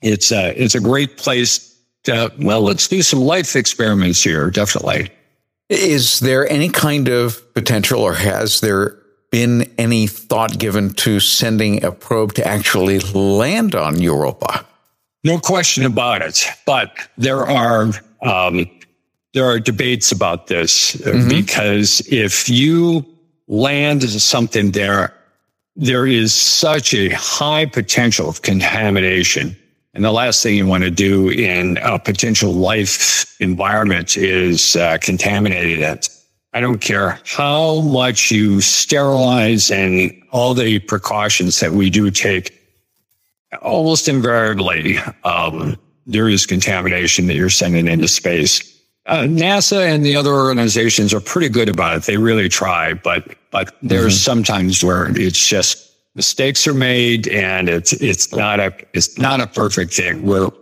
It's 0.00 0.32
a, 0.32 0.60
it's 0.60 0.74
a 0.74 0.80
great 0.80 1.16
place 1.16 1.76
to, 2.04 2.32
well, 2.38 2.62
let's 2.62 2.88
do 2.88 3.02
some 3.02 3.20
life 3.20 3.56
experiments 3.56 4.22
here. 4.22 4.50
Definitely. 4.50 5.10
Is 5.68 6.20
there 6.20 6.48
any 6.50 6.68
kind 6.68 7.08
of 7.08 7.54
potential 7.54 8.00
or 8.00 8.14
has 8.14 8.60
there 8.60 8.98
been 9.30 9.68
any 9.78 10.06
thought 10.06 10.58
given 10.58 10.90
to 10.94 11.18
sending 11.18 11.82
a 11.82 11.90
probe 11.90 12.34
to 12.34 12.46
actually 12.46 13.00
land 13.00 13.74
on 13.74 14.00
Europa? 14.00 14.64
No 15.24 15.38
question 15.38 15.84
about 15.84 16.22
it. 16.22 16.46
But 16.66 16.96
there 17.16 17.46
are 17.46 17.90
um, 18.22 18.70
there 19.32 19.44
are 19.44 19.58
debates 19.58 20.12
about 20.12 20.46
this 20.46 20.96
mm-hmm. 20.96 21.28
because 21.28 22.00
if 22.08 22.48
you 22.48 23.04
land 23.48 24.02
is 24.02 24.24
something 24.24 24.72
there, 24.72 25.14
there 25.76 26.06
is 26.06 26.34
such 26.34 26.94
a 26.94 27.10
high 27.10 27.66
potential 27.66 28.28
of 28.28 28.42
contamination 28.42 29.56
and 29.94 30.04
the 30.04 30.10
last 30.10 30.42
thing 30.42 30.56
you 30.56 30.66
want 30.66 30.82
to 30.82 30.90
do 30.90 31.30
in 31.30 31.78
a 31.78 32.00
potential 32.00 32.52
life 32.52 33.36
environment 33.40 34.16
is 34.16 34.74
uh, 34.74 34.98
contaminate 35.00 35.78
it. 35.78 36.08
I 36.52 36.60
don't 36.60 36.80
care 36.80 37.20
how 37.24 37.80
much 37.80 38.30
you 38.30 38.60
sterilize 38.60 39.70
and 39.70 40.12
all 40.32 40.52
the 40.54 40.80
precautions 40.80 41.60
that 41.60 41.72
we 41.72 41.90
do 41.90 42.10
take. 42.10 42.60
Almost 43.62 44.08
invariably, 44.08 44.98
um, 45.22 45.76
there 46.06 46.28
is 46.28 46.44
contamination 46.44 47.28
that 47.28 47.34
you're 47.34 47.48
sending 47.48 47.86
into 47.86 48.08
space. 48.08 48.73
Uh, 49.06 49.22
NASA 49.22 49.86
and 49.86 50.04
the 50.04 50.16
other 50.16 50.32
organizations 50.32 51.12
are 51.12 51.20
pretty 51.20 51.48
good 51.48 51.68
about 51.68 51.96
it. 51.96 52.02
They 52.04 52.16
really 52.16 52.48
try, 52.48 52.94
but 52.94 53.36
but 53.50 53.76
there's 53.82 54.14
mm-hmm. 54.14 54.24
sometimes 54.24 54.82
where 54.82 55.08
it's 55.18 55.46
just 55.46 55.92
mistakes 56.14 56.66
are 56.66 56.74
made 56.74 57.28
and 57.28 57.68
it's 57.68 57.92
it's 57.94 58.34
not 58.34 58.60
a 58.60 58.74
it's 58.94 59.18
not 59.18 59.40
a 59.40 59.46
perfect 59.46 59.92
thing. 59.92 60.22
Well, 60.22 60.54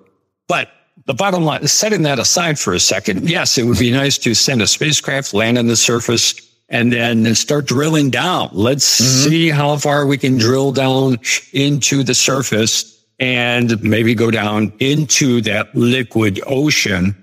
but 0.48 0.70
the 1.06 1.14
bottom 1.14 1.44
line, 1.44 1.66
setting 1.68 2.02
that 2.02 2.18
aside 2.18 2.58
for 2.58 2.74
a 2.74 2.80
second, 2.80 3.28
yes, 3.28 3.58
it 3.58 3.64
would 3.64 3.78
be 3.78 3.90
nice 3.90 4.18
to 4.18 4.34
send 4.34 4.62
a 4.62 4.66
spacecraft, 4.66 5.34
land 5.34 5.58
on 5.58 5.66
the 5.66 5.76
surface, 5.76 6.34
and 6.68 6.92
then 6.92 7.34
start 7.34 7.66
drilling 7.66 8.10
down. 8.10 8.50
Let's 8.52 9.00
mm-hmm. 9.00 9.30
see 9.30 9.48
how 9.50 9.76
far 9.76 10.06
we 10.06 10.18
can 10.18 10.38
drill 10.38 10.72
down 10.72 11.18
into 11.52 12.02
the 12.02 12.14
surface 12.14 12.88
and 13.18 13.80
maybe 13.82 14.14
go 14.14 14.30
down 14.30 14.72
into 14.80 15.40
that 15.42 15.74
liquid 15.76 16.40
ocean. 16.46 17.16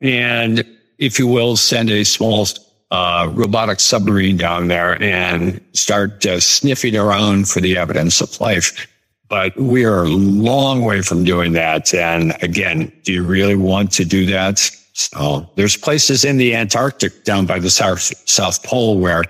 And 0.00 0.64
if 0.98 1.18
you 1.18 1.26
will, 1.26 1.56
send 1.56 1.90
a 1.90 2.04
small 2.04 2.46
uh, 2.90 3.28
robotic 3.32 3.80
submarine 3.80 4.36
down 4.36 4.68
there 4.68 5.02
and 5.02 5.60
start 5.72 6.24
uh, 6.26 6.38
sniffing 6.38 6.96
around 6.96 7.48
for 7.48 7.60
the 7.60 7.76
evidence 7.76 8.20
of 8.20 8.40
life. 8.40 8.86
But 9.28 9.56
we 9.56 9.84
are 9.84 10.04
a 10.04 10.08
long 10.08 10.82
way 10.82 11.02
from 11.02 11.24
doing 11.24 11.52
that. 11.54 11.92
And 11.94 12.34
again, 12.42 12.92
do 13.02 13.12
you 13.12 13.24
really 13.24 13.56
want 13.56 13.90
to 13.92 14.04
do 14.04 14.26
that? 14.26 14.58
So 14.92 15.50
there's 15.56 15.76
places 15.76 16.24
in 16.24 16.36
the 16.36 16.54
Antarctic 16.54 17.24
down 17.24 17.46
by 17.46 17.58
the 17.58 17.70
South, 17.70 18.00
South 18.28 18.62
Pole 18.62 19.00
where 19.00 19.24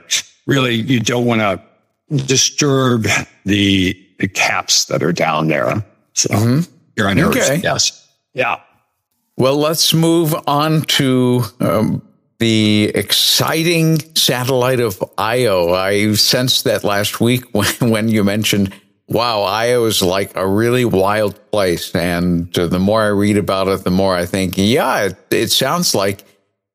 really 0.46 0.74
you 0.74 1.00
don't 1.00 1.24
want 1.24 1.40
to 1.40 1.62
disturb 2.26 3.06
the, 3.46 3.98
the 4.18 4.28
caps 4.28 4.86
that 4.86 5.02
are 5.02 5.12
down 5.12 5.48
there. 5.48 5.82
So 6.12 6.28
mm-hmm. 6.28 6.72
you're 6.96 7.08
on 7.08 7.18
Earth. 7.18 7.36
Okay. 7.36 7.56
Yes. 7.62 8.06
Yeah. 8.34 8.60
Well, 9.36 9.56
let's 9.56 9.92
move 9.92 10.34
on 10.46 10.82
to 10.82 11.42
um, 11.58 12.02
the 12.38 12.92
exciting 12.94 13.98
satellite 14.14 14.78
of 14.80 15.02
Io. 15.18 15.72
I 15.72 16.14
sensed 16.14 16.64
that 16.64 16.84
last 16.84 17.20
week 17.20 17.44
when, 17.52 17.72
when 17.90 18.08
you 18.08 18.22
mentioned, 18.22 18.72
wow, 19.08 19.42
Io 19.42 19.84
is 19.86 20.02
like 20.02 20.36
a 20.36 20.46
really 20.46 20.84
wild 20.84 21.38
place. 21.50 21.92
And 21.94 22.52
the 22.52 22.78
more 22.78 23.02
I 23.02 23.08
read 23.08 23.36
about 23.36 23.68
it, 23.68 23.82
the 23.82 23.90
more 23.90 24.14
I 24.14 24.24
think, 24.24 24.54
yeah, 24.56 25.06
it, 25.06 25.16
it 25.30 25.50
sounds 25.50 25.94
like 25.94 26.24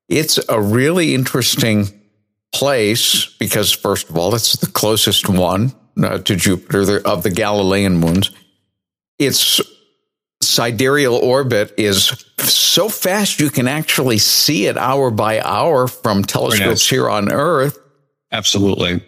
it's 0.09 0.39
a 0.49 0.59
really 0.59 1.15
interesting 1.15 1.87
place 2.51 3.25
because, 3.37 3.71
first 3.71 4.09
of 4.09 4.17
all, 4.17 4.35
it's 4.35 4.57
the 4.57 4.71
closest 4.71 5.29
one 5.29 5.73
uh, 6.03 6.17
to 6.19 6.35
Jupiter 6.35 6.99
of 7.05 7.23
the 7.23 7.29
Galilean 7.29 7.97
moons. 7.97 8.31
It's 9.17 9.61
sidereal 10.41 11.15
orbit 11.15 11.73
is 11.77 12.25
so 12.39 12.89
fast 12.89 13.39
you 13.39 13.49
can 13.49 13.67
actually 13.67 14.17
see 14.17 14.67
it 14.67 14.77
hour 14.77 15.11
by 15.11 15.41
hour 15.41 15.87
from 15.87 16.23
telescopes 16.23 16.89
here 16.89 17.09
on 17.09 17.31
Earth. 17.31 17.77
Absolutely. 18.31 19.03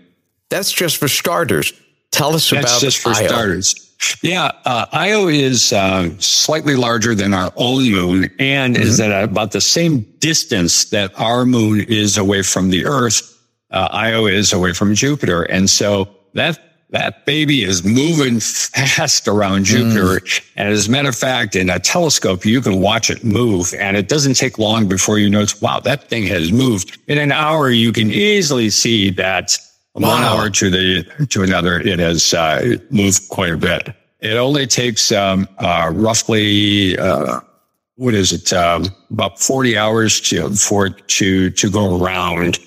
That's 0.49 0.71
just 0.71 0.97
for 0.97 1.07
starters. 1.07 1.73
Tell 2.11 2.35
us. 2.35 2.49
That's 2.49 2.71
about 2.71 2.81
just 2.81 2.99
for 2.99 3.09
Io. 3.09 3.27
starters. 3.27 3.87
Yeah, 4.21 4.51
uh, 4.65 4.87
Io 4.91 5.27
is 5.27 5.71
uh, 5.71 6.09
slightly 6.17 6.75
larger 6.75 7.13
than 7.13 7.33
our 7.33 7.53
own 7.55 7.89
moon 7.89 8.31
and 8.39 8.75
mm-hmm. 8.75 8.83
is 8.83 8.99
at 8.99 9.23
about 9.23 9.51
the 9.51 9.61
same 9.61 10.01
distance 10.19 10.85
that 10.85 11.17
our 11.19 11.45
moon 11.45 11.81
is 11.81 12.17
away 12.17 12.41
from 12.41 12.71
the 12.71 12.85
Earth. 12.85 13.27
Uh, 13.69 13.87
Io 13.91 14.25
is 14.25 14.51
away 14.51 14.73
from 14.73 14.95
Jupiter. 14.95 15.43
And 15.43 15.69
so 15.69 16.09
that 16.33 16.70
that 16.91 17.25
baby 17.25 17.63
is 17.63 17.83
moving 17.83 18.39
fast 18.39 19.27
around 19.27 19.63
Jupiter. 19.63 20.19
Mm. 20.19 20.51
And 20.57 20.69
as 20.69 20.87
a 20.87 20.91
matter 20.91 21.09
of 21.09 21.15
fact, 21.15 21.55
in 21.55 21.69
a 21.69 21.79
telescope, 21.79 22.45
you 22.45 22.61
can 22.61 22.81
watch 22.81 23.09
it 23.09 23.23
move 23.23 23.73
and 23.79 23.95
it 23.95 24.09
doesn't 24.09 24.35
take 24.35 24.59
long 24.59 24.87
before 24.87 25.17
you 25.17 25.29
notice, 25.29 25.61
wow, 25.61 25.79
that 25.79 26.09
thing 26.09 26.27
has 26.27 26.51
moved. 26.51 26.99
In 27.07 27.17
an 27.17 27.31
hour, 27.31 27.69
you 27.69 27.93
can 27.93 28.11
easily 28.11 28.69
see 28.69 29.09
that 29.11 29.57
wow. 29.95 30.09
one 30.09 30.23
hour 30.23 30.49
to 30.49 30.69
the, 30.69 31.25
to 31.27 31.43
another, 31.43 31.79
it 31.79 31.99
has 31.99 32.33
uh, 32.33 32.75
moved 32.89 33.29
quite 33.29 33.53
a 33.53 33.57
bit. 33.57 33.95
It 34.19 34.35
only 34.35 34.67
takes, 34.67 35.11
um, 35.11 35.47
uh, 35.59 35.91
roughly, 35.93 36.97
uh, 36.97 37.39
what 37.95 38.13
is 38.13 38.33
it? 38.33 38.51
Um, 38.51 38.85
about 39.09 39.39
40 39.39 39.77
hours 39.77 40.19
to, 40.21 40.49
for 40.51 40.87
it 40.87 41.07
to, 41.07 41.51
to 41.51 41.71
go 41.71 42.03
around, 42.03 42.59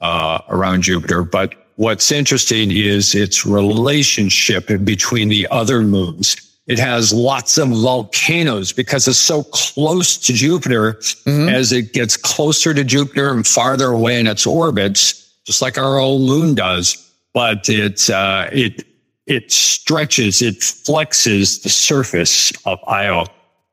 uh, 0.00 0.40
around 0.48 0.82
Jupiter. 0.82 1.22
But 1.22 1.54
What's 1.80 2.12
interesting 2.12 2.70
is 2.70 3.14
its 3.14 3.46
relationship 3.46 4.68
between 4.84 5.30
the 5.30 5.48
other 5.50 5.80
moons. 5.80 6.36
It 6.66 6.78
has 6.78 7.10
lots 7.10 7.56
of 7.56 7.68
volcanoes 7.68 8.70
because 8.70 9.08
it's 9.08 9.16
so 9.16 9.44
close 9.44 10.18
to 10.18 10.34
Jupiter. 10.34 10.92
Mm-hmm. 11.24 11.48
As 11.48 11.72
it 11.72 11.94
gets 11.94 12.18
closer 12.18 12.74
to 12.74 12.84
Jupiter 12.84 13.30
and 13.30 13.46
farther 13.46 13.92
away 13.92 14.20
in 14.20 14.26
its 14.26 14.46
orbits, 14.46 15.32
just 15.46 15.62
like 15.62 15.78
our 15.78 15.96
old 15.96 16.28
moon 16.28 16.54
does. 16.54 16.98
But 17.32 17.66
it 17.70 18.10
uh, 18.10 18.50
it 18.52 18.84
it 19.24 19.50
stretches, 19.50 20.42
it 20.42 20.56
flexes 20.56 21.62
the 21.62 21.70
surface 21.70 22.52
of 22.66 22.78
Io 22.88 23.24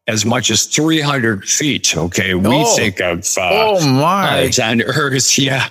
as 0.08 0.26
much 0.26 0.50
as 0.50 0.64
300 0.64 1.44
feet. 1.44 1.98
Okay. 1.98 2.36
We 2.36 2.48
oh. 2.48 2.76
think 2.78 3.02
of, 3.02 3.26
uh, 3.38 3.50
oh 3.52 3.86
my. 3.86 4.30
Alexander 4.30 4.86
Earth. 4.86 5.38
Yeah 5.38 5.68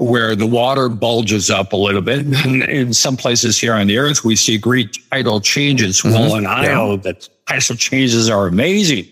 where 0.00 0.34
the 0.34 0.46
water 0.46 0.88
bulges 0.88 1.50
up 1.50 1.74
a 1.74 1.76
little 1.76 2.00
bit. 2.00 2.26
And 2.44 2.62
in 2.62 2.94
some 2.94 3.16
places 3.16 3.60
here 3.60 3.74
on 3.74 3.86
the 3.86 3.98
earth, 3.98 4.24
we 4.24 4.34
see 4.34 4.56
great 4.56 4.96
tidal 5.10 5.40
changes. 5.40 6.00
Mm-hmm. 6.00 6.12
Well, 6.12 6.34
in 6.36 6.46
Io, 6.46 6.92
yeah. 6.92 6.96
the 6.96 7.28
tidal 7.46 7.76
changes 7.76 8.30
are 8.30 8.46
amazing. 8.46 9.06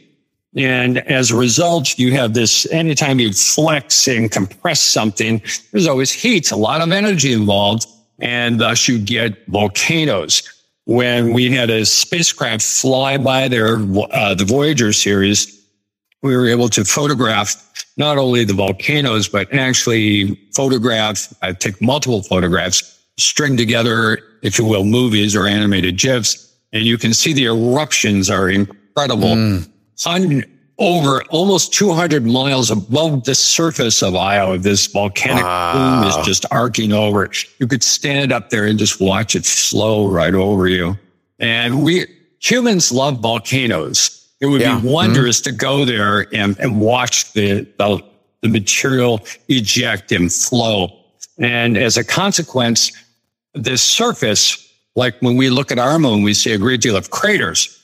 And 0.57 0.99
as 0.99 1.31
a 1.31 1.37
result, 1.37 1.99
you 1.99 2.13
have 2.13 2.33
this 2.33 2.67
anytime 2.73 3.21
you 3.21 3.33
flex 3.35 4.09
and 4.09 4.33
compress 4.33 4.81
something, 4.81 5.43
there's 5.73 5.87
always 5.87 6.11
heat, 6.11 6.51
a 6.51 6.57
lot 6.57 6.81
of 6.81 6.91
energy 6.91 7.35
involved. 7.35 7.87
And 8.19 8.59
thus 8.59 8.89
you 8.89 8.99
get 8.99 9.47
volcanoes. 9.47 10.43
When 10.87 11.35
we 11.35 11.53
had 11.53 11.69
a 11.69 11.85
spacecraft 11.85 12.63
fly 12.63 13.19
by 13.19 13.47
there, 13.49 13.77
uh, 14.11 14.35
the 14.35 14.47
Voyager 14.47 14.95
series, 14.95 15.55
we 16.23 16.35
were 16.35 16.49
able 16.49 16.71
to 16.71 16.85
photograph 16.85 17.68
not 17.99 18.17
only 18.17 18.45
the 18.45 18.55
volcanoes, 18.55 19.29
but 19.29 19.53
actually 19.53 20.37
photograph, 20.55 21.33
I 21.43 21.53
take 21.53 21.83
multiple 21.83 22.23
photographs, 22.23 22.99
string 23.19 23.57
together, 23.57 24.19
if 24.43 24.59
you 24.59 24.65
will, 24.65 24.85
movies 24.85 25.35
or 25.37 25.47
animated 25.47 25.99
GIFs. 25.99 26.47
And 26.73 26.85
you 26.85 26.97
can 26.97 27.13
see 27.13 27.33
the 27.33 27.47
eruptions 27.47 28.31
are 28.31 28.49
incredible. 28.49 29.35
Mm. 29.35 29.69
over 30.79 31.25
almost 31.31 31.75
200 31.75 32.25
miles 32.25 32.71
above 32.71 33.25
the 33.25 33.35
surface 33.35 34.01
of 34.01 34.15
Io, 34.15 34.57
this 34.57 34.87
volcanic 34.87 35.43
wow. 35.43 35.73
plume 35.73 36.09
is 36.09 36.27
just 36.27 36.47
arcing 36.53 36.93
over. 36.93 37.29
You 37.59 37.67
could 37.67 37.83
stand 37.83 38.33
up 38.33 38.51
there 38.51 38.65
and 38.65 38.79
just 38.79 39.01
watch 39.01 39.35
it 39.35 39.45
flow 39.45 40.09
right 40.09 40.35
over 40.35 40.69
you. 40.69 40.97
And 41.41 41.83
we 41.83 42.07
humans 42.39 42.93
love 42.93 43.19
volcanoes. 43.19 44.18
It 44.41 44.47
would 44.47 44.61
yeah. 44.61 44.75
be 44.75 44.81
mm-hmm. 44.81 44.91
wondrous 44.91 45.41
mm-hmm. 45.41 45.51
to 45.51 45.57
go 45.57 45.85
there 45.85 46.27
and, 46.35 46.59
and 46.59 46.81
watch 46.81 47.33
the, 47.33 47.67
the, 47.79 48.03
the 48.43 48.49
material 48.49 49.21
eject 49.49 50.13
and 50.13 50.33
flow. 50.33 50.97
And 51.39 51.77
as 51.77 51.97
a 51.97 52.05
consequence, 52.05 52.93
this 53.55 53.83
surface 53.83 54.69
like 54.99 55.17
when 55.21 55.37
we 55.37 55.49
look 55.49 55.71
at 55.71 55.79
our 55.79 55.99
moon, 55.99 56.23
we 56.23 56.35
see 56.35 56.53
a 56.53 56.59
great 56.59 56.81
deal 56.81 56.97
of 56.97 57.11
craters. 57.11 57.75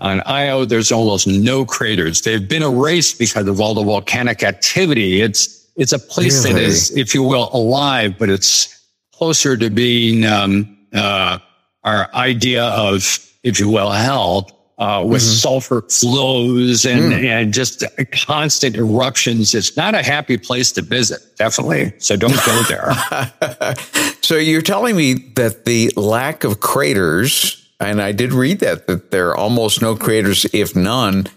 On 0.00 0.20
Io, 0.26 0.64
there's 0.64 0.92
almost 0.92 1.26
no 1.26 1.64
craters. 1.64 2.20
They've 2.20 2.46
been 2.46 2.62
erased 2.62 3.18
because 3.18 3.48
of 3.48 3.60
all 3.60 3.74
the 3.74 3.82
volcanic 3.82 4.44
activity. 4.44 5.22
It's 5.22 5.66
it's 5.76 5.92
a 5.92 5.98
place 5.98 6.44
Really? 6.44 6.60
that 6.60 6.62
is, 6.62 6.96
if 6.96 7.14
you 7.14 7.22
will, 7.22 7.50
alive, 7.52 8.16
but 8.18 8.28
it's 8.28 8.84
closer 9.12 9.56
to 9.56 9.70
being 9.70 10.24
um, 10.24 10.76
uh, 10.92 11.38
our 11.84 12.12
idea 12.14 12.64
of, 12.64 13.26
if 13.44 13.58
you 13.58 13.68
will, 13.68 13.90
hell. 13.90 14.50
Uh, 14.78 15.02
with 15.04 15.20
sulfur 15.20 15.82
flows 15.90 16.86
and, 16.86 17.12
and 17.12 17.52
just 17.52 17.82
constant 18.12 18.76
eruptions. 18.76 19.52
It's 19.52 19.76
not 19.76 19.96
a 19.96 20.04
happy 20.04 20.38
place 20.38 20.70
to 20.70 20.82
visit, 20.82 21.18
definitely. 21.36 21.92
So 21.98 22.14
don't 22.14 22.38
go 22.46 22.62
there. 22.62 23.74
So 24.28 24.36
you're 24.36 24.60
telling 24.60 24.94
me 24.94 25.14
that 25.36 25.64
the 25.64 25.90
lack 25.96 26.44
of 26.44 26.60
craters, 26.60 27.66
and 27.80 27.98
I 27.98 28.12
did 28.12 28.34
read 28.34 28.60
that, 28.60 28.86
that 28.86 29.10
there 29.10 29.30
are 29.30 29.36
almost 29.38 29.80
no 29.80 29.96
craters, 29.96 30.44
if 30.52 30.76
none, 30.76 31.28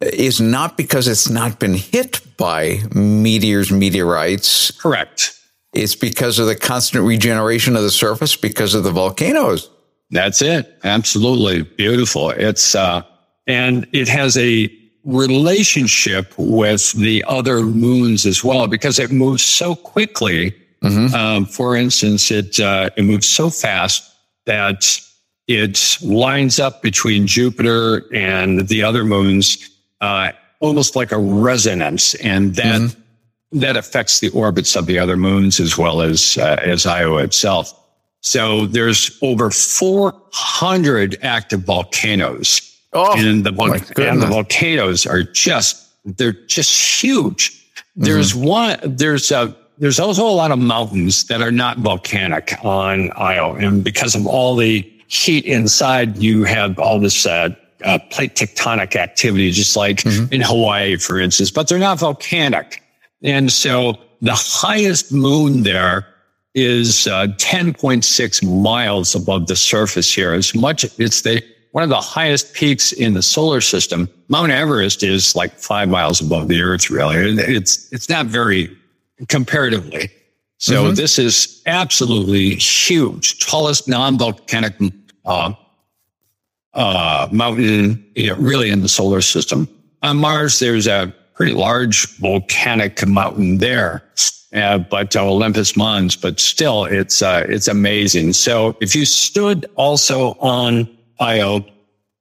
is 0.00 0.40
not 0.40 0.76
because 0.76 1.06
it's 1.06 1.30
not 1.30 1.60
been 1.60 1.74
hit 1.74 2.20
by 2.36 2.80
meteors, 2.92 3.70
meteorites. 3.70 4.72
Correct. 4.72 5.38
It's 5.72 5.94
because 5.94 6.40
of 6.40 6.48
the 6.48 6.56
constant 6.56 7.04
regeneration 7.04 7.76
of 7.76 7.84
the 7.84 7.90
surface 7.92 8.34
because 8.34 8.74
of 8.74 8.82
the 8.82 8.90
volcanoes. 8.90 9.70
That's 10.10 10.42
it. 10.42 10.78
Absolutely 10.84 11.62
beautiful. 11.62 12.30
It's 12.30 12.74
uh, 12.74 13.02
and 13.46 13.86
it 13.92 14.08
has 14.08 14.36
a 14.36 14.70
relationship 15.04 16.32
with 16.36 16.92
the 16.92 17.24
other 17.26 17.62
moons 17.62 18.26
as 18.26 18.44
well 18.44 18.66
because 18.66 18.98
it 18.98 19.10
moves 19.10 19.42
so 19.42 19.74
quickly. 19.74 20.54
Um, 21.14 21.44
for 21.44 21.76
instance, 21.76 22.30
it 22.30 22.58
uh, 22.58 22.90
it 22.96 23.02
moves 23.02 23.28
so 23.28 23.50
fast 23.50 24.10
that 24.46 25.00
it 25.46 25.98
lines 26.02 26.58
up 26.58 26.82
between 26.82 27.26
Jupiter 27.26 28.06
and 28.14 28.68
the 28.68 28.82
other 28.82 29.04
moons, 29.04 29.68
uh, 30.00 30.32
almost 30.60 30.96
like 30.96 31.12
a 31.12 31.18
resonance, 31.18 32.14
and 32.16 32.54
that 32.54 32.96
that 33.52 33.76
affects 33.76 34.20
the 34.20 34.28
orbits 34.30 34.76
of 34.76 34.86
the 34.86 34.98
other 34.98 35.16
moons 35.16 35.60
as 35.60 35.76
well 35.76 36.02
as 36.02 36.38
uh, 36.38 36.56
as 36.62 36.86
Io 36.86 37.18
itself. 37.18 37.74
So 38.20 38.66
there's 38.66 39.18
over 39.22 39.50
400 39.50 41.18
active 41.22 41.60
volcanoes. 41.60 42.66
Oh, 42.92 43.16
and 43.16 43.44
the, 43.44 43.52
vol- 43.52 43.72
and 43.72 44.20
the 44.20 44.26
volcanoes 44.26 45.06
are 45.06 45.22
just, 45.22 45.88
they're 46.04 46.32
just 46.32 47.02
huge. 47.02 47.56
There's 47.96 48.34
one, 48.34 48.78
there's 48.82 49.30
a, 49.30 49.56
there's 49.78 49.98
also 50.00 50.26
a 50.26 50.30
lot 50.30 50.50
of 50.50 50.58
mountains 50.58 51.24
that 51.24 51.40
are 51.40 51.52
not 51.52 51.78
volcanic 51.78 52.52
on 52.62 53.10
Io. 53.12 53.54
And 53.54 53.82
because 53.82 54.14
of 54.14 54.26
all 54.26 54.56
the 54.56 54.80
heat 55.06 55.44
inside, 55.44 56.18
you 56.18 56.44
have 56.44 56.78
all 56.78 57.00
this, 57.00 57.24
uh, 57.26 57.54
uh, 57.84 57.98
plate 58.10 58.34
tectonic 58.34 58.94
activity, 58.96 59.50
just 59.50 59.76
like 59.76 60.04
in 60.30 60.42
Hawaii, 60.42 60.96
for 60.96 61.18
instance, 61.18 61.50
but 61.50 61.68
they're 61.68 61.78
not 61.78 61.98
volcanic. 61.98 62.82
And 63.22 63.50
so 63.50 63.94
the 64.20 64.34
highest 64.34 65.12
moon 65.12 65.62
there 65.62 66.06
is 66.54 67.06
uh, 67.06 67.28
10.6 67.38 68.62
miles 68.62 69.14
above 69.14 69.46
the 69.46 69.56
surface 69.56 70.12
here. 70.12 70.32
As 70.32 70.54
much, 70.54 70.84
it's 70.98 71.22
the 71.22 71.42
one 71.72 71.84
of 71.84 71.90
the 71.90 72.00
highest 72.00 72.52
peaks 72.54 72.92
in 72.92 73.14
the 73.14 73.22
solar 73.22 73.60
system. 73.60 74.08
Mount 74.28 74.50
Everest 74.50 75.04
is 75.04 75.36
like 75.36 75.52
five 75.52 75.88
miles 75.88 76.20
above 76.20 76.48
the 76.48 76.60
Earth. 76.60 76.90
Really, 76.90 77.40
it's 77.42 77.90
it's 77.92 78.08
not 78.08 78.26
very 78.26 78.76
comparatively. 79.28 80.10
So 80.58 80.92
this 80.92 81.18
is 81.18 81.62
absolutely 81.64 82.56
huge, 82.56 83.38
tallest 83.38 83.88
non-volcanic 83.88 84.74
uh, 85.24 85.54
uh, 86.74 87.28
mountain, 87.32 88.04
you 88.14 88.28
know, 88.28 88.36
really 88.36 88.68
in 88.68 88.82
the 88.82 88.88
solar 88.88 89.22
system. 89.22 89.66
On 90.02 90.18
Mars, 90.18 90.58
there's 90.58 90.86
a 90.86 91.14
pretty 91.34 91.54
large 91.54 92.14
volcanic 92.18 93.06
mountain 93.06 93.56
there, 93.56 94.02
uh, 94.52 94.78
but 94.78 95.14
uh, 95.14 95.24
Olympus 95.24 95.76
Mons, 95.76 96.16
but 96.16 96.40
still, 96.40 96.84
it's 96.84 97.22
uh, 97.22 97.46
it's 97.48 97.68
amazing. 97.68 98.32
So 98.32 98.76
if 98.80 98.94
you 98.94 99.04
stood 99.04 99.66
also 99.76 100.32
on 100.40 100.88
Io, 101.20 101.64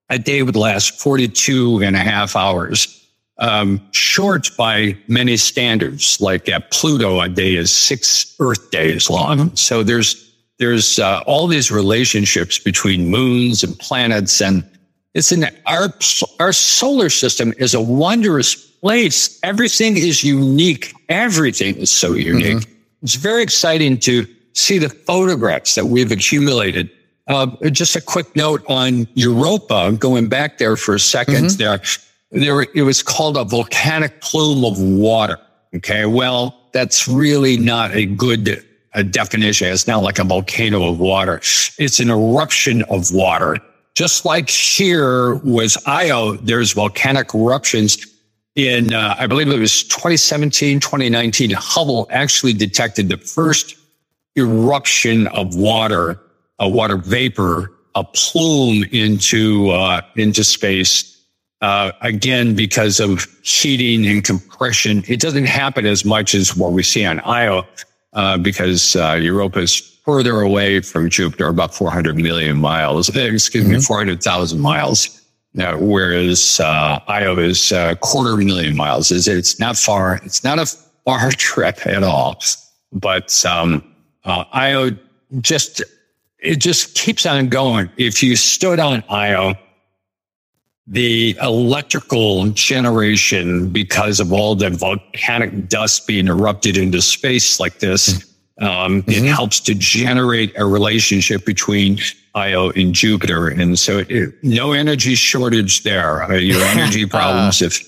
a 0.09 0.19
day 0.19 0.43
would 0.43 0.55
last 0.55 0.99
42 0.99 1.81
and 1.81 1.95
a 1.95 1.99
half 1.99 2.35
hours. 2.35 2.95
Um, 3.39 3.81
short 3.91 4.49
by 4.57 4.97
many 5.07 5.37
standards, 5.37 6.19
like 6.19 6.49
at 6.49 6.71
Pluto, 6.71 7.21
a 7.21 7.29
day 7.29 7.55
is 7.55 7.71
six 7.71 8.35
Earth 8.39 8.69
days 8.69 9.09
long. 9.09 9.55
So 9.55 9.81
there's 9.81 10.29
there's 10.59 10.99
uh, 10.99 11.23
all 11.25 11.47
these 11.47 11.71
relationships 11.71 12.59
between 12.59 13.07
moons 13.07 13.63
and 13.63 13.79
planets, 13.79 14.41
and 14.41 14.63
it's 15.13 15.31
in 15.31 15.45
our 15.65 15.93
our 16.39 16.51
solar 16.51 17.09
system 17.09 17.53
is 17.57 17.73
a 17.73 17.81
wondrous 17.81 18.68
place. 18.81 19.39
Everything 19.43 19.97
is 19.97 20.23
unique. 20.23 20.93
Everything 21.09 21.75
is 21.75 21.91
so 21.91 22.13
unique. 22.13 22.67
It's 23.01 23.15
very 23.15 23.43
exciting 23.43 23.99
to 23.99 24.25
see 24.53 24.77
the 24.77 24.89
photographs 24.89 25.75
that 25.75 25.85
we've 25.85 26.11
accumulated. 26.11 26.89
Uh, 27.27 27.47
just 27.69 27.95
a 27.95 28.01
quick 28.01 28.35
note 28.35 28.63
on 28.67 29.07
Europa, 29.13 29.91
going 29.97 30.27
back 30.27 30.57
there 30.57 30.75
for 30.75 30.95
a 30.95 30.97
2nd 30.97 31.57
there, 31.57 31.79
there, 32.31 32.65
it 32.73 32.81
was 32.83 33.03
called 33.03 33.37
a 33.37 33.43
volcanic 33.43 34.21
plume 34.21 34.65
of 34.65 34.79
water. 34.79 35.37
Okay. 35.75 36.05
Well, 36.05 36.55
that's 36.73 37.07
really 37.07 37.57
not 37.57 37.91
a 37.95 38.05
good 38.05 38.65
uh 38.95 39.03
definition. 39.03 39.67
It's 39.67 39.87
not 39.87 40.01
like 40.01 40.17
a 40.17 40.23
volcano 40.23 40.89
of 40.89 40.99
water. 40.99 41.37
It's 41.77 41.99
an 41.99 42.09
eruption 42.09 42.83
of 42.83 43.13
water. 43.13 43.57
Just 43.95 44.25
like 44.25 44.49
here 44.49 45.35
was 45.35 45.77
Io, 45.85 46.33
there's 46.37 46.73
volcanic 46.73 47.35
eruptions 47.35 47.97
in, 48.59 48.93
uh, 48.93 49.15
I 49.17 49.27
believe 49.27 49.49
it 49.49 49.59
was 49.59 49.83
2017, 49.83 50.79
2019. 50.79 51.51
Hubble 51.51 52.07
actually 52.11 52.53
detected 52.53 53.09
the 53.09 53.17
first 53.17 53.75
eruption 54.37 55.27
of 55.27 55.55
water, 55.55 56.19
a 56.59 56.69
water 56.69 56.97
vapor, 56.97 57.73
a 57.95 58.03
plume 58.03 58.83
into, 58.91 59.69
uh, 59.71 60.01
into 60.15 60.43
space. 60.43 61.05
Uh, 61.61 61.91
again, 62.01 62.55
because 62.55 62.99
of 62.99 63.27
heating 63.43 64.07
and 64.07 64.23
compression, 64.23 65.03
it 65.07 65.19
doesn't 65.19 65.45
happen 65.45 65.85
as 65.85 66.05
much 66.05 66.35
as 66.35 66.55
what 66.55 66.71
we 66.73 66.83
see 66.83 67.05
on 67.05 67.19
Io, 67.21 67.63
uh, 68.13 68.37
because 68.37 68.95
uh, 68.95 69.19
Europa 69.21 69.59
is 69.59 69.77
further 70.05 70.41
away 70.41 70.81
from 70.81 71.09
Jupiter, 71.09 71.47
about 71.47 71.75
400 71.75 72.17
million 72.17 72.57
miles. 72.57 73.09
Excuse 73.15 73.65
me, 73.67 73.79
400,000 73.79 74.59
miles. 74.59 75.18
Now, 75.53 75.77
whereas 75.77 76.59
uh, 76.59 76.99
Io 77.07 77.37
is 77.37 77.71
a 77.71 77.97
quarter 78.01 78.37
million 78.37 78.75
miles. 78.75 79.11
Is 79.11 79.27
it's 79.27 79.59
not 79.59 79.77
far. 79.77 80.15
It's 80.23 80.43
not 80.43 80.59
a 80.59 80.65
far 81.05 81.31
trip 81.37 81.85
at 81.87 82.03
all. 82.03 82.41
But 82.91 83.43
um, 83.45 83.83
uh, 84.23 84.45
Io 84.53 84.91
just 85.41 85.81
it 86.39 86.57
just 86.57 86.95
keeps 86.95 87.25
on 87.25 87.49
going. 87.49 87.89
If 87.97 88.21
you 88.21 88.35
stood 88.35 88.79
on 88.79 89.03
Io, 89.09 89.55
the 90.87 91.37
electrical 91.41 92.49
generation 92.49 93.69
because 93.69 94.19
of 94.19 94.31
all 94.31 94.55
the 94.55 94.69
volcanic 94.69 95.67
dust 95.67 96.07
being 96.07 96.27
erupted 96.27 96.77
into 96.77 97.01
space 97.01 97.59
like 97.59 97.79
this 97.79 98.28
um, 98.59 99.03
it 99.07 99.23
helps 99.23 99.59
to 99.61 99.73
generate 99.73 100.57
a 100.57 100.65
relationship 100.65 101.45
between 101.45 101.99
io 102.35 102.69
and 102.71 102.93
jupiter. 102.93 103.47
And 103.47 103.79
so 103.79 104.03
it, 104.09 104.33
no 104.43 104.73
energy 104.73 105.15
shortage 105.15 105.83
there. 105.83 106.23
Uh, 106.23 106.35
your 106.35 106.61
energy 106.65 107.05
problems 107.05 107.61
if, 107.61 107.81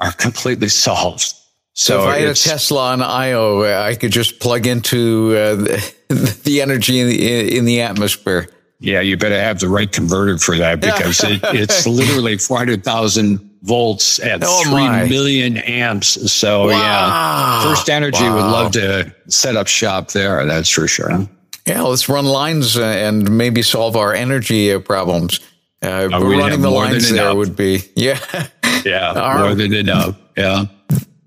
are 0.00 0.12
completely 0.12 0.68
solved. 0.68 1.34
So, 1.76 1.98
so 1.98 2.02
if 2.02 2.08
I 2.08 2.18
had 2.20 2.28
a 2.28 2.34
Tesla 2.34 2.92
on 2.92 3.02
Io, 3.02 3.62
uh, 3.62 3.82
I 3.82 3.96
could 3.96 4.12
just 4.12 4.38
plug 4.38 4.66
into 4.66 5.34
uh, 5.36 5.54
the, 5.56 6.40
the 6.44 6.62
energy 6.62 7.00
in 7.00 7.08
the, 7.08 7.56
in 7.56 7.64
the 7.64 7.80
atmosphere. 7.80 8.48
Yeah, 8.78 9.00
you 9.00 9.16
better 9.16 9.40
have 9.40 9.60
the 9.60 9.68
right 9.68 9.90
converter 9.90 10.38
for 10.38 10.56
that 10.56 10.80
because 10.80 11.22
it, 11.24 11.40
it's 11.44 11.86
literally 11.86 12.38
400,000 12.38 13.43
volts 13.64 14.18
at 14.20 14.40
Oh, 14.44 14.62
three 14.64 14.72
my. 14.86 15.08
million 15.08 15.56
amps. 15.56 16.30
So, 16.32 16.68
yeah, 16.70 17.62
First 17.64 17.88
Energy 17.88 18.22
would 18.22 18.34
love 18.36 18.72
to 18.72 19.12
set 19.28 19.56
up 19.56 19.66
shop 19.66 20.12
there. 20.12 20.44
That's 20.46 20.68
for 20.70 20.86
sure. 20.86 21.10
Yeah, 21.66 21.80
let's 21.82 22.08
run 22.08 22.26
lines 22.26 22.76
uh, 22.76 22.82
and 22.84 23.38
maybe 23.38 23.62
solve 23.62 23.96
our 23.96 24.12
energy 24.12 24.70
uh, 24.72 24.80
problems. 24.80 25.40
Uh, 25.82 26.08
Oh, 26.12 26.22
running 26.38 26.60
the 26.60 26.70
lines 26.70 27.10
there 27.10 27.24
enough. 27.24 27.36
would 27.36 27.56
be, 27.56 27.80
yeah, 27.96 28.18
Yeah, 28.84 29.12
Our- 29.12 29.38
more 29.40 29.54
than 29.54 29.72
enough. 29.74 30.16
Yeah. 30.36 30.66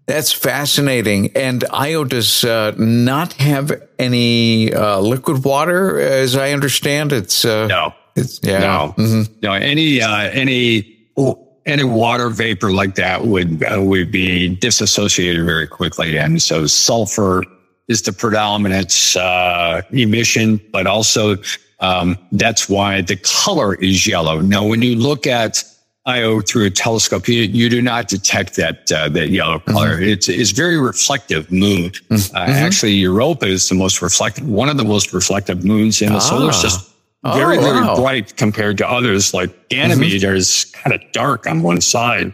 that's 0.05 0.31
fascinating. 0.31 1.31
And 1.35 1.63
Io 1.71 2.03
does 2.03 2.43
uh, 2.43 2.73
not 2.77 3.33
have 3.33 3.71
any 3.99 4.71
uh, 4.73 4.99
liquid 4.99 5.43
water, 5.43 5.99
as 5.99 6.35
I 6.35 6.51
understand. 6.53 7.13
It's 7.13 7.43
uh, 7.45 7.65
No, 7.67 7.93
it's 8.15 8.39
yeah, 8.43 8.59
no, 8.59 8.95
no. 9.41 9.53
Any, 9.53 10.01
uh, 10.01 10.17
any, 10.29 10.97
any 11.67 11.83
water 11.83 12.29
vapor 12.29 12.71
like 12.71 12.95
that 12.95 13.25
would 13.25 13.63
uh, 13.63 13.81
would 13.81 14.11
be 14.11 14.55
disassociated 14.55 15.45
very 15.45 15.67
quickly, 15.67 16.17
and 16.17 16.41
so 16.41 16.65
sulfur 16.65 17.43
is 17.87 18.01
the 18.01 18.13
predominant 18.13 19.15
uh, 19.17 19.81
emission, 19.91 20.59
but 20.71 20.87
also 20.87 21.37
um, 21.79 22.17
that's 22.31 22.67
why 22.67 23.01
the 23.01 23.15
color 23.17 23.75
is 23.75 24.07
yellow. 24.07 24.41
Now, 24.41 24.65
when 24.65 24.81
you 24.81 24.95
look 24.95 25.27
at 25.27 25.63
Io 26.05 26.39
through 26.41 26.65
a 26.65 26.69
telescope, 26.69 27.27
you, 27.27 27.41
you 27.41 27.69
do 27.69 27.81
not 27.81 28.07
detect 28.07 28.55
that 28.55 28.89
uh, 28.91 29.09
that 29.09 29.29
yellow 29.29 29.59
color. 29.59 29.95
Mm-hmm. 29.95 30.09
It's 30.09 30.29
it's 30.29 30.51
very 30.51 30.79
reflective 30.79 31.51
moon. 31.51 31.91
Mm-hmm. 31.91 32.35
Uh, 32.35 32.39
mm-hmm. 32.39 32.51
actually, 32.51 32.93
Europa 32.93 33.45
is 33.45 33.67
the 33.67 33.75
most 33.75 34.01
reflective, 34.01 34.47
one 34.47 34.69
of 34.69 34.77
the 34.77 34.85
most 34.85 35.13
reflective 35.13 35.65
moons 35.65 36.01
in 36.01 36.09
the 36.09 36.15
ah. 36.15 36.19
solar 36.19 36.53
system. 36.53 36.93
Very, 37.33 37.57
oh, 37.57 37.61
very 37.61 37.81
wow. 37.81 37.95
bright 37.95 38.37
compared 38.37 38.77
to 38.77 38.89
others. 38.89 39.33
Like 39.33 39.69
Ganymede 39.69 40.21
mm-hmm. 40.21 40.35
is 40.35 40.65
kind 40.65 40.93
of 40.93 41.01
dark 41.11 41.45
on 41.47 41.61
one 41.61 41.81
side. 41.81 42.33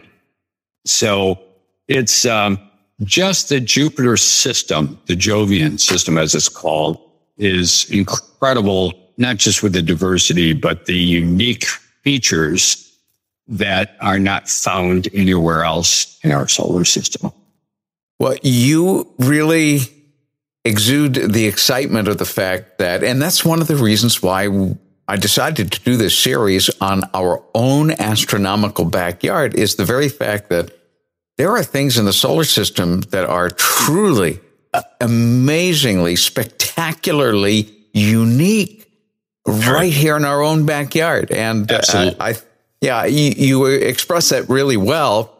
So 0.86 1.40
it's 1.88 2.24
um, 2.24 2.58
just 3.02 3.48
the 3.48 3.60
Jupiter 3.60 4.16
system, 4.16 4.98
the 5.06 5.16
Jovian 5.16 5.80
system, 5.80 6.16
as 6.18 6.34
it's 6.34 6.48
called, 6.48 6.98
is 7.36 7.90
incredible. 7.90 8.92
Not 9.16 9.36
just 9.36 9.62
with 9.62 9.72
the 9.72 9.82
diversity, 9.82 10.52
but 10.52 10.86
the 10.86 10.96
unique 10.96 11.66
features 12.02 12.80
that 13.46 13.96
are 14.00 14.18
not 14.18 14.48
found 14.48 15.08
anywhere 15.14 15.64
else 15.64 16.18
in 16.24 16.32
our 16.32 16.48
solar 16.48 16.84
system. 16.84 17.30
Well, 18.18 18.36
you 18.42 19.12
really 19.18 19.80
exude 20.64 21.14
the 21.14 21.46
excitement 21.46 22.08
of 22.08 22.18
the 22.18 22.24
fact 22.24 22.78
that, 22.78 23.04
and 23.04 23.20
that's 23.20 23.44
one 23.44 23.60
of 23.60 23.66
the 23.66 23.76
reasons 23.76 24.22
why 24.22 24.48
I 25.06 25.16
decided 25.16 25.70
to 25.72 25.80
do 25.82 25.96
this 25.96 26.16
series 26.16 26.70
on 26.80 27.02
our 27.12 27.42
own 27.54 27.90
astronomical 27.90 28.86
backyard 28.86 29.54
is 29.54 29.76
the 29.76 29.84
very 29.84 30.08
fact 30.08 30.48
that 30.48 30.70
there 31.36 31.50
are 31.50 31.62
things 31.62 31.98
in 31.98 32.04
the 32.04 32.12
solar 32.12 32.44
system 32.44 33.00
that 33.10 33.24
are 33.24 33.50
truly 33.50 34.40
amazingly, 35.00 36.16
spectacularly 36.16 37.70
unique 37.92 38.90
right 39.46 39.92
here 39.92 40.16
in 40.16 40.24
our 40.24 40.42
own 40.42 40.64
backyard. 40.64 41.30
And 41.30 41.70
uh, 41.70 42.14
I, 42.18 42.34
yeah, 42.80 43.04
you, 43.04 43.32
you 43.36 43.66
express 43.66 44.30
that 44.30 44.48
really 44.48 44.76
well 44.76 45.30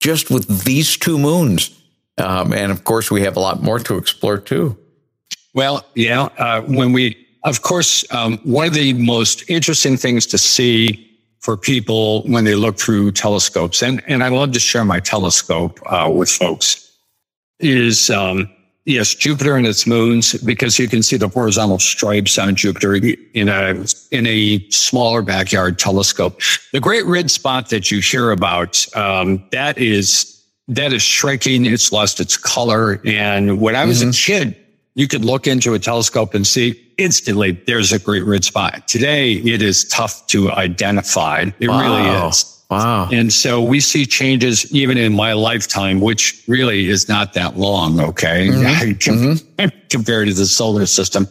just 0.00 0.30
with 0.30 0.64
these 0.64 0.96
two 0.96 1.18
moons. 1.18 1.78
Um, 2.18 2.52
and 2.52 2.72
of 2.72 2.84
course, 2.84 3.10
we 3.10 3.22
have 3.22 3.36
a 3.36 3.40
lot 3.40 3.62
more 3.62 3.78
to 3.78 3.96
explore 3.96 4.38
too. 4.38 4.76
Well, 5.54 5.84
yeah. 5.94 6.22
Uh, 6.36 6.62
when 6.62 6.92
we, 6.92 7.27
of 7.44 7.62
course, 7.62 8.04
um, 8.12 8.38
one 8.38 8.66
of 8.66 8.74
the 8.74 8.92
most 8.94 9.48
interesting 9.48 9.96
things 9.96 10.26
to 10.26 10.38
see 10.38 11.04
for 11.40 11.56
people 11.56 12.22
when 12.24 12.44
they 12.44 12.54
look 12.54 12.78
through 12.78 13.12
telescopes, 13.12 13.82
and, 13.82 14.02
and 14.06 14.24
I 14.24 14.28
love 14.28 14.52
to 14.52 14.60
share 14.60 14.84
my 14.84 15.00
telescope 15.00 15.80
uh, 15.86 16.10
with 16.12 16.28
folks, 16.28 16.92
is 17.60 18.10
um, 18.10 18.50
Yes, 18.88 19.14
Jupiter 19.14 19.54
and 19.54 19.66
its 19.66 19.86
moons, 19.86 20.32
because 20.42 20.78
you 20.78 20.88
can 20.88 21.02
see 21.02 21.18
the 21.18 21.28
horizontal 21.28 21.78
stripes 21.78 22.38
on 22.38 22.56
Jupiter 22.56 22.94
in 22.94 23.50
a 23.50 23.84
in 24.10 24.26
a 24.26 24.66
smaller 24.70 25.20
backyard 25.20 25.78
telescope. 25.78 26.40
The 26.72 26.80
great 26.80 27.04
red 27.04 27.30
spot 27.30 27.68
that 27.68 27.90
you 27.90 28.00
hear 28.00 28.30
about, 28.30 28.86
um, 28.96 29.44
that 29.52 29.76
is 29.76 30.42
that 30.68 30.94
is 30.94 31.02
shrinking. 31.02 31.66
It's 31.66 31.92
lost 31.92 32.18
its 32.18 32.38
color. 32.38 33.02
And 33.04 33.60
when 33.60 33.76
I 33.76 33.84
was 33.84 34.00
mm-hmm. 34.00 34.08
a 34.08 34.12
kid, 34.14 34.56
you 34.94 35.06
could 35.06 35.22
look 35.22 35.46
into 35.46 35.74
a 35.74 35.78
telescope 35.78 36.32
and 36.32 36.46
see 36.46 36.82
instantly 36.98 37.52
there's 37.52 37.92
a 37.92 37.98
great 37.98 38.24
red 38.24 38.44
spot. 38.44 38.86
Today, 38.88 39.34
it 39.34 39.62
is 39.62 39.84
tough 39.88 40.26
to 40.28 40.50
identify. 40.50 41.46
It 41.60 41.68
wow. 41.68 41.80
really 41.80 42.28
is. 42.28 42.54
Wow. 42.70 43.08
And 43.10 43.32
so 43.32 43.62
we 43.62 43.80
see 43.80 44.04
changes 44.04 44.70
even 44.74 44.98
in 44.98 45.14
my 45.14 45.32
lifetime, 45.32 46.00
which 46.00 46.42
really 46.46 46.88
is 46.88 47.08
not 47.08 47.32
that 47.32 47.56
long. 47.56 47.98
Okay. 47.98 48.48
Mm-hmm. 48.48 48.90
mm-hmm. 49.60 49.78
Compared 49.88 50.28
to 50.28 50.34
the 50.34 50.44
solar 50.44 50.84
system. 50.84 51.26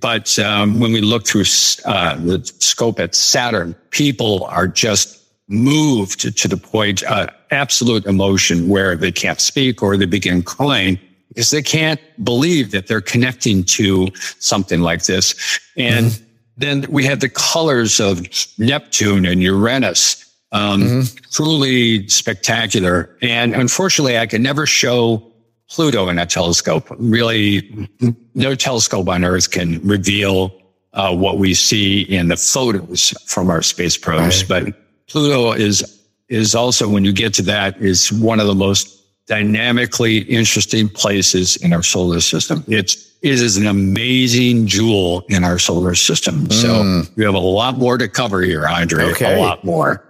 But 0.00 0.38
um, 0.38 0.80
when 0.80 0.92
we 0.92 1.00
look 1.00 1.26
through 1.26 1.44
uh, 1.84 2.16
the 2.16 2.44
scope 2.58 3.00
at 3.00 3.14
Saturn, 3.14 3.74
people 3.90 4.44
are 4.44 4.68
just 4.68 5.22
moved 5.48 6.20
to, 6.20 6.32
to 6.32 6.48
the 6.48 6.56
point, 6.56 7.04
uh, 7.04 7.28
absolute 7.50 8.04
emotion 8.04 8.68
where 8.68 8.96
they 8.96 9.12
can't 9.12 9.40
speak 9.40 9.82
or 9.82 9.96
they 9.96 10.04
begin 10.04 10.42
crying 10.42 10.98
because 11.36 11.50
they 11.52 11.62
can't 11.62 12.00
believe 12.24 12.70
that 12.72 12.88
they're 12.88 13.00
connecting 13.00 13.62
to 13.62 14.08
something 14.40 14.80
like 14.80 15.04
this. 15.04 15.60
And 15.76 16.06
mm-hmm. 16.06 16.24
then 16.56 16.86
we 16.88 17.04
have 17.04 17.20
the 17.20 17.28
colors 17.28 18.00
of 18.00 18.26
Neptune 18.58 19.26
and 19.26 19.42
Uranus 19.42 20.26
um, 20.52 20.82
mm-hmm. 20.82 21.24
Truly 21.32 22.08
spectacular. 22.08 23.16
And 23.20 23.54
unfortunately, 23.54 24.18
I 24.18 24.26
could 24.26 24.40
never 24.40 24.64
show 24.64 25.32
Pluto 25.68 26.08
in 26.08 26.18
a 26.18 26.26
telescope. 26.26 26.86
Really, 26.98 27.88
no 28.34 28.54
telescope 28.54 29.08
on 29.08 29.24
Earth 29.24 29.50
can 29.50 29.80
reveal 29.86 30.52
uh, 30.94 31.14
what 31.14 31.38
we 31.38 31.52
see 31.52 32.02
in 32.02 32.28
the 32.28 32.36
photos 32.36 33.10
from 33.26 33.50
our 33.50 33.60
space 33.60 33.98
probes. 33.98 34.48
Right. 34.48 34.64
But 34.64 35.08
Pluto 35.08 35.52
is 35.52 35.92
is 36.28 36.56
also, 36.56 36.88
when 36.88 37.04
you 37.04 37.12
get 37.12 37.34
to 37.34 37.42
that, 37.42 37.80
is 37.80 38.12
one 38.12 38.40
of 38.40 38.48
the 38.48 38.54
most 38.54 38.95
dynamically 39.26 40.18
interesting 40.18 40.88
places 40.88 41.56
in 41.56 41.72
our 41.72 41.82
solar 41.82 42.20
system. 42.20 42.64
It's 42.68 43.06
it 43.22 43.40
is 43.40 43.56
an 43.56 43.66
amazing 43.66 44.66
jewel 44.66 45.24
in 45.28 45.42
our 45.42 45.58
solar 45.58 45.94
system. 45.94 46.50
So 46.50 46.68
mm. 46.68 47.16
we 47.16 47.24
have 47.24 47.34
a 47.34 47.38
lot 47.38 47.76
more 47.76 47.98
to 47.98 48.08
cover 48.08 48.42
here, 48.42 48.66
Andre. 48.66 49.04
Okay. 49.12 49.36
A 49.36 49.40
lot 49.40 49.64
more. 49.64 50.04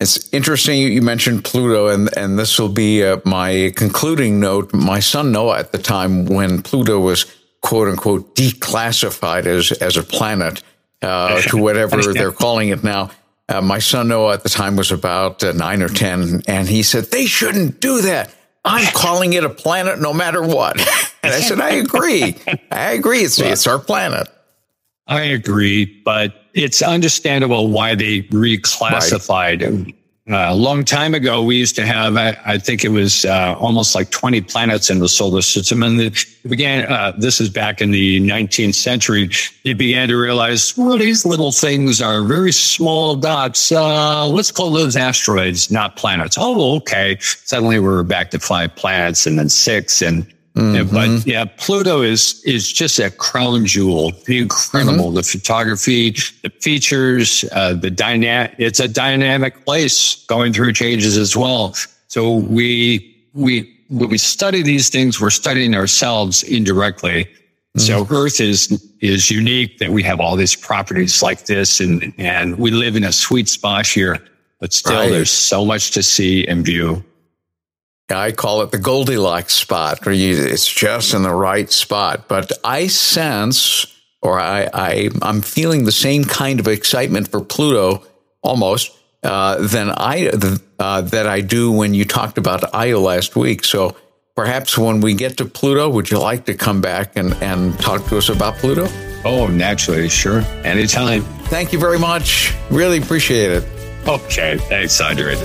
It's 0.00 0.32
interesting 0.32 0.92
you 0.92 1.02
mentioned 1.02 1.44
Pluto, 1.44 1.88
and, 1.88 2.10
and 2.16 2.38
this 2.38 2.58
will 2.58 2.68
be 2.68 3.04
uh, 3.04 3.18
my 3.24 3.72
concluding 3.76 4.40
note. 4.40 4.72
My 4.74 5.00
son 5.00 5.32
Noah, 5.32 5.60
at 5.60 5.72
the 5.72 5.78
time 5.78 6.26
when 6.26 6.60
Pluto 6.62 6.98
was 6.98 7.24
quote 7.62 7.88
unquote 7.88 8.34
declassified 8.34 9.46
as, 9.46 9.72
as 9.72 9.96
a 9.96 10.02
planet 10.02 10.62
uh, 11.02 11.40
to 11.48 11.56
whatever 11.56 12.02
they're 12.12 12.32
calling 12.32 12.68
it 12.68 12.82
now, 12.82 13.10
uh, 13.48 13.60
my 13.60 13.78
son 13.78 14.08
Noah 14.08 14.34
at 14.34 14.42
the 14.42 14.48
time 14.48 14.76
was 14.76 14.90
about 14.90 15.42
uh, 15.42 15.52
nine 15.52 15.82
or 15.82 15.88
10, 15.88 16.42
and 16.48 16.68
he 16.68 16.82
said, 16.82 17.10
They 17.10 17.26
shouldn't 17.26 17.80
do 17.80 18.02
that. 18.02 18.34
I'm 18.64 18.86
calling 18.92 19.32
it 19.32 19.44
a 19.44 19.48
planet 19.48 20.00
no 20.00 20.12
matter 20.12 20.42
what. 20.42 20.78
and 21.22 21.32
I 21.32 21.40
said, 21.40 21.60
I 21.60 21.70
agree. 21.70 22.36
I 22.70 22.92
agree. 22.92 23.20
It's, 23.20 23.38
it's 23.38 23.66
our 23.66 23.78
planet. 23.78 24.28
I 25.06 25.22
agree, 25.22 26.00
but 26.04 26.34
it's 26.54 26.80
understandable 26.80 27.68
why 27.70 27.94
they 27.94 28.22
reclassified. 28.22 29.84
Right. 29.84 29.94
Uh, 30.30 30.46
a 30.50 30.54
long 30.54 30.84
time 30.84 31.14
ago, 31.14 31.42
we 31.42 31.56
used 31.56 31.74
to 31.74 31.84
have, 31.84 32.16
I, 32.16 32.38
I 32.46 32.56
think 32.56 32.84
it 32.84 32.90
was 32.90 33.24
uh, 33.24 33.56
almost 33.58 33.96
like 33.96 34.10
20 34.10 34.40
planets 34.42 34.88
in 34.88 35.00
the 35.00 35.08
solar 35.08 35.42
system. 35.42 35.82
And 35.82 36.00
it 36.00 36.24
began, 36.48 36.84
uh, 36.84 37.12
this 37.18 37.40
is 37.40 37.48
back 37.48 37.80
in 37.80 37.90
the 37.90 38.20
19th 38.20 38.76
century, 38.76 39.30
they 39.64 39.74
began 39.74 40.06
to 40.08 40.16
realize, 40.16 40.76
well, 40.76 40.96
these 40.96 41.26
little 41.26 41.50
things 41.50 42.00
are 42.00 42.22
very 42.22 42.52
small 42.52 43.16
dots. 43.16 43.72
Uh, 43.72 44.28
let's 44.28 44.52
call 44.52 44.70
those 44.70 44.94
asteroids, 44.94 45.72
not 45.72 45.96
planets. 45.96 46.36
Oh, 46.38 46.76
okay. 46.76 47.18
Suddenly 47.20 47.80
we're 47.80 48.04
back 48.04 48.30
to 48.30 48.38
five 48.38 48.76
planets 48.76 49.26
and 49.26 49.40
then 49.40 49.48
six. 49.48 50.02
And 50.02 50.32
Mm-hmm. 50.54 50.94
But 50.94 51.26
yeah, 51.26 51.46
Pluto 51.46 52.02
is 52.02 52.42
is 52.44 52.70
just 52.70 52.98
a 52.98 53.10
crown 53.10 53.64
jewel. 53.64 54.12
The 54.26 54.38
incredible. 54.38 55.06
Mm-hmm. 55.06 55.14
The 55.14 55.22
photography, 55.22 56.10
the 56.42 56.50
features, 56.60 57.44
uh, 57.52 57.74
the 57.74 57.90
dynamic. 57.90 58.54
It's 58.58 58.78
a 58.78 58.88
dynamic 58.88 59.64
place 59.64 60.26
going 60.26 60.52
through 60.52 60.74
changes 60.74 61.16
as 61.16 61.34
well. 61.34 61.74
So 62.08 62.36
we 62.36 63.16
we 63.32 63.74
when 63.88 64.10
we 64.10 64.18
study 64.18 64.62
these 64.62 64.90
things, 64.90 65.20
we're 65.20 65.30
studying 65.30 65.74
ourselves 65.74 66.42
indirectly. 66.42 67.24
Mm-hmm. 67.24 67.80
So 67.80 68.06
Earth 68.10 68.38
is 68.38 68.70
is 69.00 69.30
unique 69.30 69.78
that 69.78 69.90
we 69.90 70.02
have 70.02 70.20
all 70.20 70.36
these 70.36 70.54
properties 70.54 71.22
like 71.22 71.46
this, 71.46 71.80
and 71.80 72.12
and 72.18 72.58
we 72.58 72.70
live 72.70 72.94
in 72.94 73.04
a 73.04 73.12
sweet 73.12 73.48
spot 73.48 73.86
here. 73.86 74.18
But 74.60 74.74
still, 74.74 74.96
right. 74.96 75.10
there's 75.10 75.30
so 75.30 75.64
much 75.64 75.92
to 75.92 76.02
see 76.02 76.46
and 76.46 76.62
view. 76.64 77.02
I 78.12 78.32
call 78.32 78.62
it 78.62 78.70
the 78.70 78.78
Goldilocks 78.78 79.54
spot, 79.54 80.04
where 80.04 80.14
you, 80.14 80.44
it's 80.44 80.68
just 80.68 81.14
in 81.14 81.22
the 81.22 81.34
right 81.34 81.70
spot. 81.70 82.28
But 82.28 82.52
I 82.64 82.86
sense, 82.86 83.86
or 84.20 84.38
I, 84.38 84.68
I 84.72 85.10
am 85.22 85.42
feeling 85.42 85.84
the 85.84 85.92
same 85.92 86.24
kind 86.24 86.60
of 86.60 86.68
excitement 86.68 87.28
for 87.28 87.40
Pluto 87.40 88.04
almost 88.42 88.96
uh, 89.22 89.66
than 89.66 89.90
I 89.90 90.30
uh, 90.78 91.00
that 91.02 91.26
I 91.26 91.40
do 91.40 91.70
when 91.72 91.94
you 91.94 92.04
talked 92.04 92.38
about 92.38 92.74
Io 92.74 93.00
last 93.00 93.36
week. 93.36 93.64
So 93.64 93.96
perhaps 94.34 94.76
when 94.76 95.00
we 95.00 95.14
get 95.14 95.36
to 95.38 95.44
Pluto, 95.44 95.88
would 95.88 96.10
you 96.10 96.18
like 96.18 96.44
to 96.46 96.54
come 96.54 96.80
back 96.80 97.16
and, 97.16 97.34
and 97.42 97.78
talk 97.78 98.04
to 98.06 98.18
us 98.18 98.28
about 98.28 98.56
Pluto? 98.56 98.88
Oh, 99.24 99.46
naturally, 99.46 100.08
sure, 100.08 100.40
anytime. 100.64 101.22
Thank 101.44 101.72
you 101.72 101.78
very 101.78 101.98
much. 101.98 102.52
Really 102.70 102.98
appreciate 102.98 103.52
it. 103.52 103.64
Okay, 104.08 104.58
thanks, 104.58 105.00
Andre. 105.00 105.36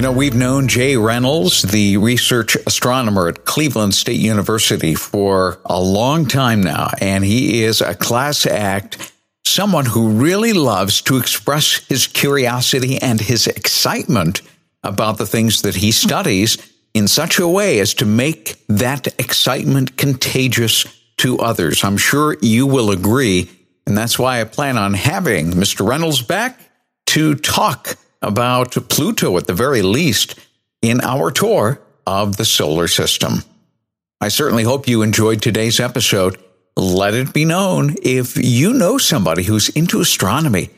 You 0.00 0.04
know, 0.04 0.12
we've 0.12 0.34
known 0.34 0.66
Jay 0.66 0.96
Reynolds, 0.96 1.60
the 1.60 1.98
research 1.98 2.56
astronomer 2.66 3.28
at 3.28 3.44
Cleveland 3.44 3.92
State 3.92 4.18
University, 4.18 4.94
for 4.94 5.60
a 5.66 5.78
long 5.78 6.24
time 6.24 6.62
now, 6.62 6.88
and 7.02 7.22
he 7.22 7.64
is 7.64 7.82
a 7.82 7.94
class 7.94 8.46
act 8.46 9.12
someone 9.44 9.84
who 9.84 10.08
really 10.08 10.54
loves 10.54 11.02
to 11.02 11.18
express 11.18 11.86
his 11.86 12.06
curiosity 12.06 12.96
and 12.96 13.20
his 13.20 13.46
excitement 13.46 14.40
about 14.82 15.18
the 15.18 15.26
things 15.26 15.60
that 15.60 15.76
he 15.76 15.92
studies 15.92 16.56
in 16.94 17.06
such 17.06 17.38
a 17.38 17.46
way 17.46 17.78
as 17.78 17.92
to 17.92 18.06
make 18.06 18.56
that 18.68 19.06
excitement 19.20 19.98
contagious 19.98 20.86
to 21.18 21.38
others. 21.40 21.84
I'm 21.84 21.98
sure 21.98 22.38
you 22.40 22.66
will 22.66 22.90
agree. 22.90 23.50
And 23.86 23.98
that's 23.98 24.18
why 24.18 24.40
I 24.40 24.44
plan 24.44 24.78
on 24.78 24.94
having 24.94 25.50
Mr. 25.52 25.86
Reynolds 25.86 26.22
back 26.22 26.58
to 27.08 27.34
talk 27.34 27.98
about 28.22 28.72
Pluto 28.88 29.36
at 29.36 29.46
the 29.46 29.54
very 29.54 29.82
least 29.82 30.38
in 30.82 31.00
our 31.00 31.30
tour 31.30 31.80
of 32.06 32.36
the 32.36 32.44
solar 32.44 32.88
system. 32.88 33.42
I 34.20 34.28
certainly 34.28 34.64
hope 34.64 34.88
you 34.88 35.02
enjoyed 35.02 35.40
today's 35.40 35.80
episode. 35.80 36.38
Let 36.76 37.14
it 37.14 37.32
be 37.32 37.44
known 37.44 37.96
if 38.02 38.36
you 38.36 38.72
know 38.72 38.98
somebody 38.98 39.42
who's 39.44 39.68
into 39.70 40.00
astronomy 40.00 40.70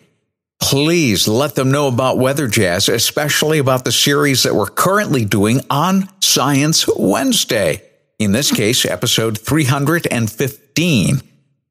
please 0.62 1.26
let 1.26 1.57
them 1.57 1.72
know 1.72 1.88
about 1.88 2.18
Weather 2.18 2.46
Jazz, 2.46 2.88
especially 2.88 3.59
about 3.59 3.85
the 3.85 3.90
series 3.90 4.44
that 4.44 4.55
we're 4.55 4.66
currently 4.66 5.24
doing 5.24 5.61
on 5.68 6.09
Science 6.20 6.87
Wednesday. 6.96 7.83
In 8.20 8.31
this 8.31 8.52
case, 8.52 8.85
episode 8.87 9.38
315. 9.38 11.20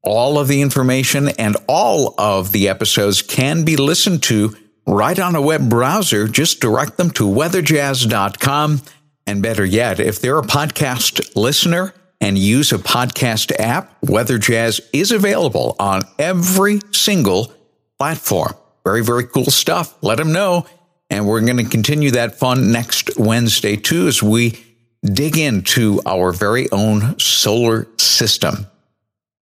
All 0.02 0.38
of 0.38 0.46
the 0.46 0.60
information 0.60 1.28
and 1.30 1.56
all 1.66 2.14
of 2.18 2.52
the 2.52 2.68
episodes 2.68 3.22
can 3.22 3.64
be 3.64 3.76
listened 3.76 4.22
to 4.24 4.54
right 4.86 5.18
on 5.18 5.34
a 5.34 5.42
web 5.42 5.68
browser. 5.68 6.28
Just 6.28 6.60
direct 6.60 6.96
them 6.96 7.10
to 7.12 7.24
weatherjazz.com. 7.24 8.82
And 9.26 9.42
better 9.42 9.64
yet, 9.64 10.00
if 10.00 10.20
they're 10.20 10.38
a 10.38 10.42
podcast 10.42 11.36
listener 11.36 11.94
and 12.20 12.38
use 12.38 12.72
a 12.72 12.78
podcast 12.78 13.52
app, 13.58 13.96
Weather 14.02 14.38
Jazz 14.38 14.80
is 14.92 15.12
available 15.12 15.76
on 15.78 16.02
every 16.18 16.80
single 16.92 17.52
platform. 17.98 18.54
Very, 18.84 19.04
very 19.04 19.24
cool 19.24 19.44
stuff. 19.44 19.96
Let 20.02 20.18
them 20.18 20.32
know. 20.32 20.66
And 21.08 21.26
we're 21.26 21.40
going 21.42 21.58
to 21.58 21.64
continue 21.64 22.12
that 22.12 22.38
fun 22.38 22.72
next 22.72 23.18
Wednesday 23.18 23.76
too 23.76 24.08
as 24.08 24.22
we 24.22 24.58
dig 25.04 25.36
into 25.36 26.00
our 26.06 26.32
very 26.32 26.70
own 26.72 27.18
solar 27.18 27.86
system. 27.98 28.66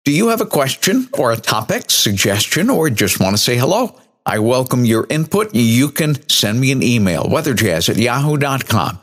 Do 0.06 0.12
you 0.12 0.30
have 0.30 0.40
a 0.40 0.46
question 0.46 1.10
or 1.14 1.32
a 1.32 1.38
topic, 1.38 1.90
suggestion, 1.92 2.70
or 2.70 2.90
just 2.90 3.20
want 3.20 3.36
to 3.36 3.42
say 3.42 3.58
hello? 3.58 4.00
I 4.28 4.40
welcome 4.40 4.84
your 4.84 5.08
input. 5.10 5.56
You 5.56 5.90
can 5.90 6.28
send 6.28 6.60
me 6.60 6.74
an 6.74 6.84
email, 6.84 7.24
weatherjazz 7.24 7.88
at 7.88 7.96
yahoo.com, 7.96 9.00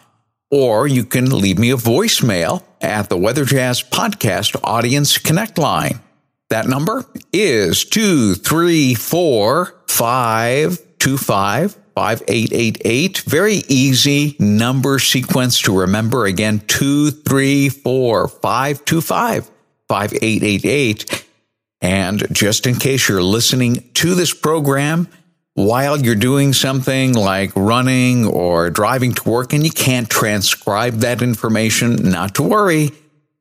or 0.51 0.87
you 0.87 1.07
can 1.07 1.31
leave 1.31 1.59
me 1.59 1.71
a 1.71 1.77
voicemail 1.77 2.63
at 2.83 3.09
the 3.09 3.17
Weather 3.17 3.47
Jazz 3.47 3.83
Podcast 3.83 4.55
Audience 4.63 5.17
Connect 5.17 5.57
line. 5.57 6.01
That 6.51 6.67
number 6.67 7.07
is 7.33 7.87
234 7.87 9.75
525 9.89 11.73
5888. 11.73 13.19
Very 13.21 13.63
easy 13.67 14.37
number 14.39 14.99
sequence 14.99 15.59
to 15.63 15.81
remember. 15.81 16.27
Again, 16.27 16.59
234 16.67 18.29
525 18.29 19.51
5888. 19.89 21.24
And 21.85 22.27
just 22.33 22.67
in 22.67 22.77
case 22.77 23.11
you're 23.11 23.23
listening 23.23 23.91
to 23.93 24.15
this 24.15 24.33
program 24.33 25.07
while 25.53 26.01
you're 26.01 26.15
doing 26.15 26.55
something 26.55 27.13
like 27.13 27.53
running 27.55 28.27
or 28.27 28.71
driving 28.71 29.13
to 29.13 29.29
work 29.29 29.53
and 29.53 29.63
you 29.63 29.71
can't 29.71 30.09
transcribe 30.09 31.01
that 31.01 31.21
information, 31.21 31.97
not 31.97 32.37
to 32.37 32.43
worry. 32.43 32.93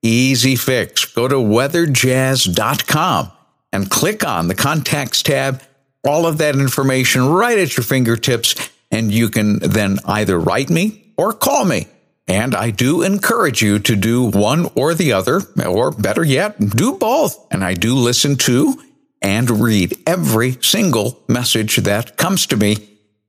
Easy 0.01 0.57
fix. 0.57 1.05
Go 1.05 1.29
to 1.29 1.35
weatherjazz.com 1.35 3.31
and 3.71 3.89
click 3.89 4.25
on 4.25 4.49
the 4.49 4.55
contacts 4.55 5.23
tab 5.23 5.61
all 6.05 6.25
of 6.25 6.39
that 6.39 6.57
information 6.57 7.25
right 7.29 7.57
at 7.57 7.77
your 7.77 7.85
fingertips, 7.85 8.55
and 8.91 9.09
you 9.09 9.29
can 9.29 9.59
then 9.59 9.99
either 10.03 10.37
write 10.37 10.69
me 10.69 11.13
or 11.15 11.31
call 11.31 11.63
me. 11.63 11.87
And 12.27 12.55
I 12.55 12.71
do 12.71 13.01
encourage 13.01 13.61
you 13.61 13.79
to 13.79 13.95
do 13.95 14.23
one 14.23 14.69
or 14.75 14.93
the 14.93 15.13
other, 15.13 15.41
or 15.65 15.91
better 15.91 16.23
yet, 16.23 16.57
do 16.59 16.97
both. 16.97 17.37
And 17.51 17.63
I 17.63 17.73
do 17.73 17.95
listen 17.95 18.37
to 18.37 18.81
and 19.21 19.61
read 19.61 19.97
every 20.07 20.57
single 20.61 21.23
message 21.27 21.77
that 21.77 22.17
comes 22.17 22.45
to 22.47 22.57
me. 22.57 22.77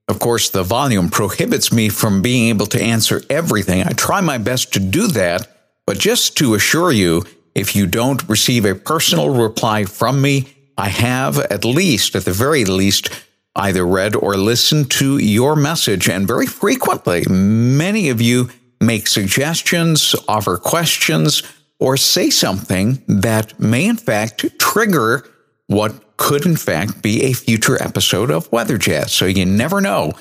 Of 0.07 0.19
course, 0.19 0.51
the 0.51 0.63
volume 0.63 1.09
prohibits 1.09 1.73
me 1.73 1.89
from 1.89 2.23
being 2.23 2.49
able 2.49 2.67
to 2.67 2.83
answer 2.83 3.23
everything. 3.31 3.83
I 3.83 3.91
try 3.91 4.21
my 4.21 4.39
best 4.39 4.73
to 4.75 4.81
do 4.81 5.09
that, 5.09 5.49
but 5.87 5.99
just 5.99 6.37
to 6.39 6.55
assure 6.55 6.93
you, 6.93 7.25
if 7.55 7.75
you 7.75 7.87
don't 7.87 8.29
receive 8.29 8.65
a 8.65 8.75
personal 8.75 9.31
reply 9.31 9.85
from 9.85 10.21
me, 10.21 10.49
I 10.77 10.89
have 10.89 11.39
at 11.39 11.65
least, 11.65 12.17
at 12.17 12.25
the 12.25 12.33
very 12.33 12.65
least, 12.65 13.09
either 13.55 13.87
read 13.87 14.17
or 14.17 14.37
listened 14.37 14.91
to 14.93 15.19
your 15.19 15.55
message. 15.55 16.09
And 16.09 16.27
very 16.27 16.47
frequently, 16.47 17.25
many 17.29 18.09
of 18.09 18.21
you 18.21 18.51
make 18.85 19.07
suggestions, 19.07 20.15
offer 20.29 20.57
questions, 20.57 21.43
or 21.79 21.97
say 21.97 22.31
something 22.31 23.03
that 23.09 23.59
may 23.59 23.87
in 23.87 23.97
fact 23.97 24.59
trigger 24.59 25.29
what 25.67 26.17
could 26.17 26.47
in 26.47 26.57
fact 26.57 27.03
be 27.03 27.25
a 27.25 27.33
future 27.33 27.83
episode 27.83 28.31
of 28.31 28.51
Weather 28.53 28.79
Jazz. 28.79 29.13
So 29.13 29.27
you 29.27 29.45
never 29.45 29.81
know. 29.81 30.13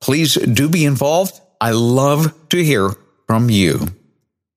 Please 0.00 0.34
do 0.34 0.68
be 0.68 0.84
involved. 0.84 1.40
I 1.60 1.72
love 1.72 2.34
to 2.50 2.62
hear 2.62 2.90
from 3.26 3.50
you. 3.50 3.86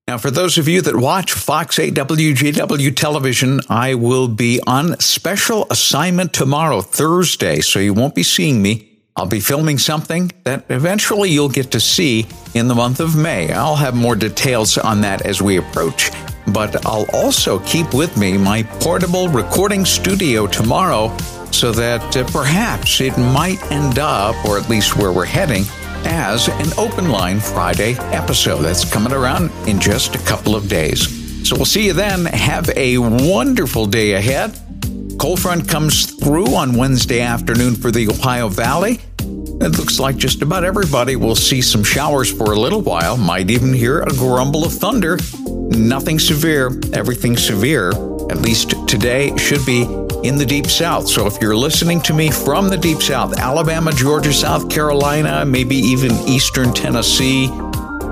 Now, 0.08 0.18
for 0.18 0.30
those 0.30 0.58
of 0.58 0.68
you 0.68 0.82
that 0.82 0.96
watch 0.96 1.32
Fox 1.32 1.78
8 1.78 1.94
WJW 1.94 2.94
television, 2.94 3.60
I 3.68 3.94
will 3.94 4.28
be 4.28 4.60
on 4.66 4.98
special 4.98 5.66
assignment 5.70 6.32
tomorrow, 6.32 6.80
Thursday, 6.80 7.60
so 7.60 7.78
you 7.78 7.94
won't 7.94 8.14
be 8.14 8.24
seeing 8.24 8.60
me. 8.60 8.91
I'll 9.14 9.26
be 9.26 9.40
filming 9.40 9.78
something 9.78 10.32
that 10.44 10.64
eventually 10.70 11.30
you'll 11.30 11.50
get 11.50 11.72
to 11.72 11.80
see 11.80 12.26
in 12.54 12.66
the 12.68 12.74
month 12.74 12.98
of 12.98 13.14
May. 13.14 13.52
I'll 13.52 13.76
have 13.76 13.94
more 13.94 14.16
details 14.16 14.78
on 14.78 15.02
that 15.02 15.26
as 15.26 15.42
we 15.42 15.58
approach, 15.58 16.10
but 16.48 16.86
I'll 16.86 17.06
also 17.12 17.58
keep 17.60 17.92
with 17.92 18.16
me 18.16 18.38
my 18.38 18.62
portable 18.80 19.28
recording 19.28 19.84
studio 19.84 20.46
tomorrow 20.46 21.14
so 21.50 21.72
that 21.72 22.16
uh, 22.16 22.24
perhaps 22.28 23.02
it 23.02 23.16
might 23.18 23.62
end 23.70 23.98
up, 23.98 24.34
or 24.46 24.58
at 24.58 24.70
least 24.70 24.96
where 24.96 25.12
we're 25.12 25.26
heading, 25.26 25.64
as 26.04 26.48
an 26.48 26.72
Open 26.78 27.10
Line 27.10 27.38
Friday 27.38 27.94
episode. 28.14 28.62
That's 28.62 28.90
coming 28.90 29.12
around 29.12 29.50
in 29.68 29.78
just 29.78 30.14
a 30.14 30.18
couple 30.20 30.56
of 30.56 30.68
days. 30.68 31.46
So 31.46 31.54
we'll 31.56 31.66
see 31.66 31.86
you 31.86 31.92
then. 31.92 32.24
Have 32.24 32.70
a 32.70 32.96
wonderful 32.96 33.86
day 33.86 34.12
ahead. 34.12 34.58
Cold 35.22 35.38
front 35.38 35.68
comes 35.68 36.06
through 36.06 36.52
on 36.52 36.74
Wednesday 36.74 37.20
afternoon 37.20 37.76
for 37.76 37.92
the 37.92 38.08
Ohio 38.08 38.48
Valley. 38.48 38.98
It 39.20 39.78
looks 39.78 40.00
like 40.00 40.16
just 40.16 40.42
about 40.42 40.64
everybody 40.64 41.14
will 41.14 41.36
see 41.36 41.62
some 41.62 41.84
showers 41.84 42.28
for 42.28 42.52
a 42.52 42.58
little 42.58 42.80
while, 42.80 43.16
might 43.16 43.48
even 43.48 43.72
hear 43.72 44.00
a 44.00 44.10
grumble 44.14 44.64
of 44.64 44.72
thunder. 44.72 45.20
Nothing 45.46 46.18
severe, 46.18 46.72
everything 46.92 47.36
severe, 47.36 47.90
at 48.32 48.42
least 48.42 48.74
today, 48.88 49.36
should 49.36 49.64
be 49.64 49.82
in 50.24 50.38
the 50.38 50.44
Deep 50.44 50.66
South. 50.66 51.06
So 51.06 51.28
if 51.28 51.40
you're 51.40 51.54
listening 51.54 52.00
to 52.00 52.14
me 52.14 52.28
from 52.32 52.68
the 52.68 52.76
Deep 52.76 53.00
South, 53.00 53.38
Alabama, 53.38 53.92
Georgia, 53.92 54.32
South 54.32 54.68
Carolina, 54.68 55.44
maybe 55.44 55.76
even 55.76 56.10
Eastern 56.26 56.74
Tennessee, 56.74 57.44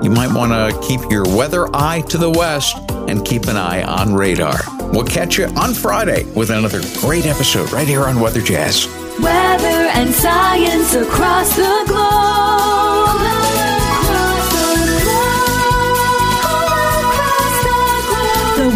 you 0.00 0.10
might 0.10 0.32
want 0.32 0.52
to 0.52 0.80
keep 0.86 1.00
your 1.10 1.24
weather 1.24 1.66
eye 1.74 2.02
to 2.02 2.18
the 2.18 2.30
west 2.30 2.76
and 3.08 3.26
keep 3.26 3.48
an 3.48 3.56
eye 3.56 3.82
on 3.82 4.14
radar. 4.14 4.60
We'll 4.92 5.04
catch 5.04 5.38
you 5.38 5.46
on 5.56 5.72
Friday 5.72 6.24
with 6.34 6.50
another 6.50 6.80
great 7.00 7.26
episode 7.26 7.70
right 7.72 7.86
here 7.86 8.04
on 8.04 8.20
Weather 8.20 8.40
Jazz. 8.40 8.86
Weather 9.20 9.66
and 9.94 10.12
science 10.12 10.94
across 10.94 11.54
the 11.54 11.84
globe. 11.86 12.40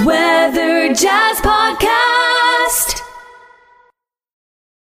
Weather 0.07 0.95
Jazz 0.95 1.39
Podcast. 1.39 2.04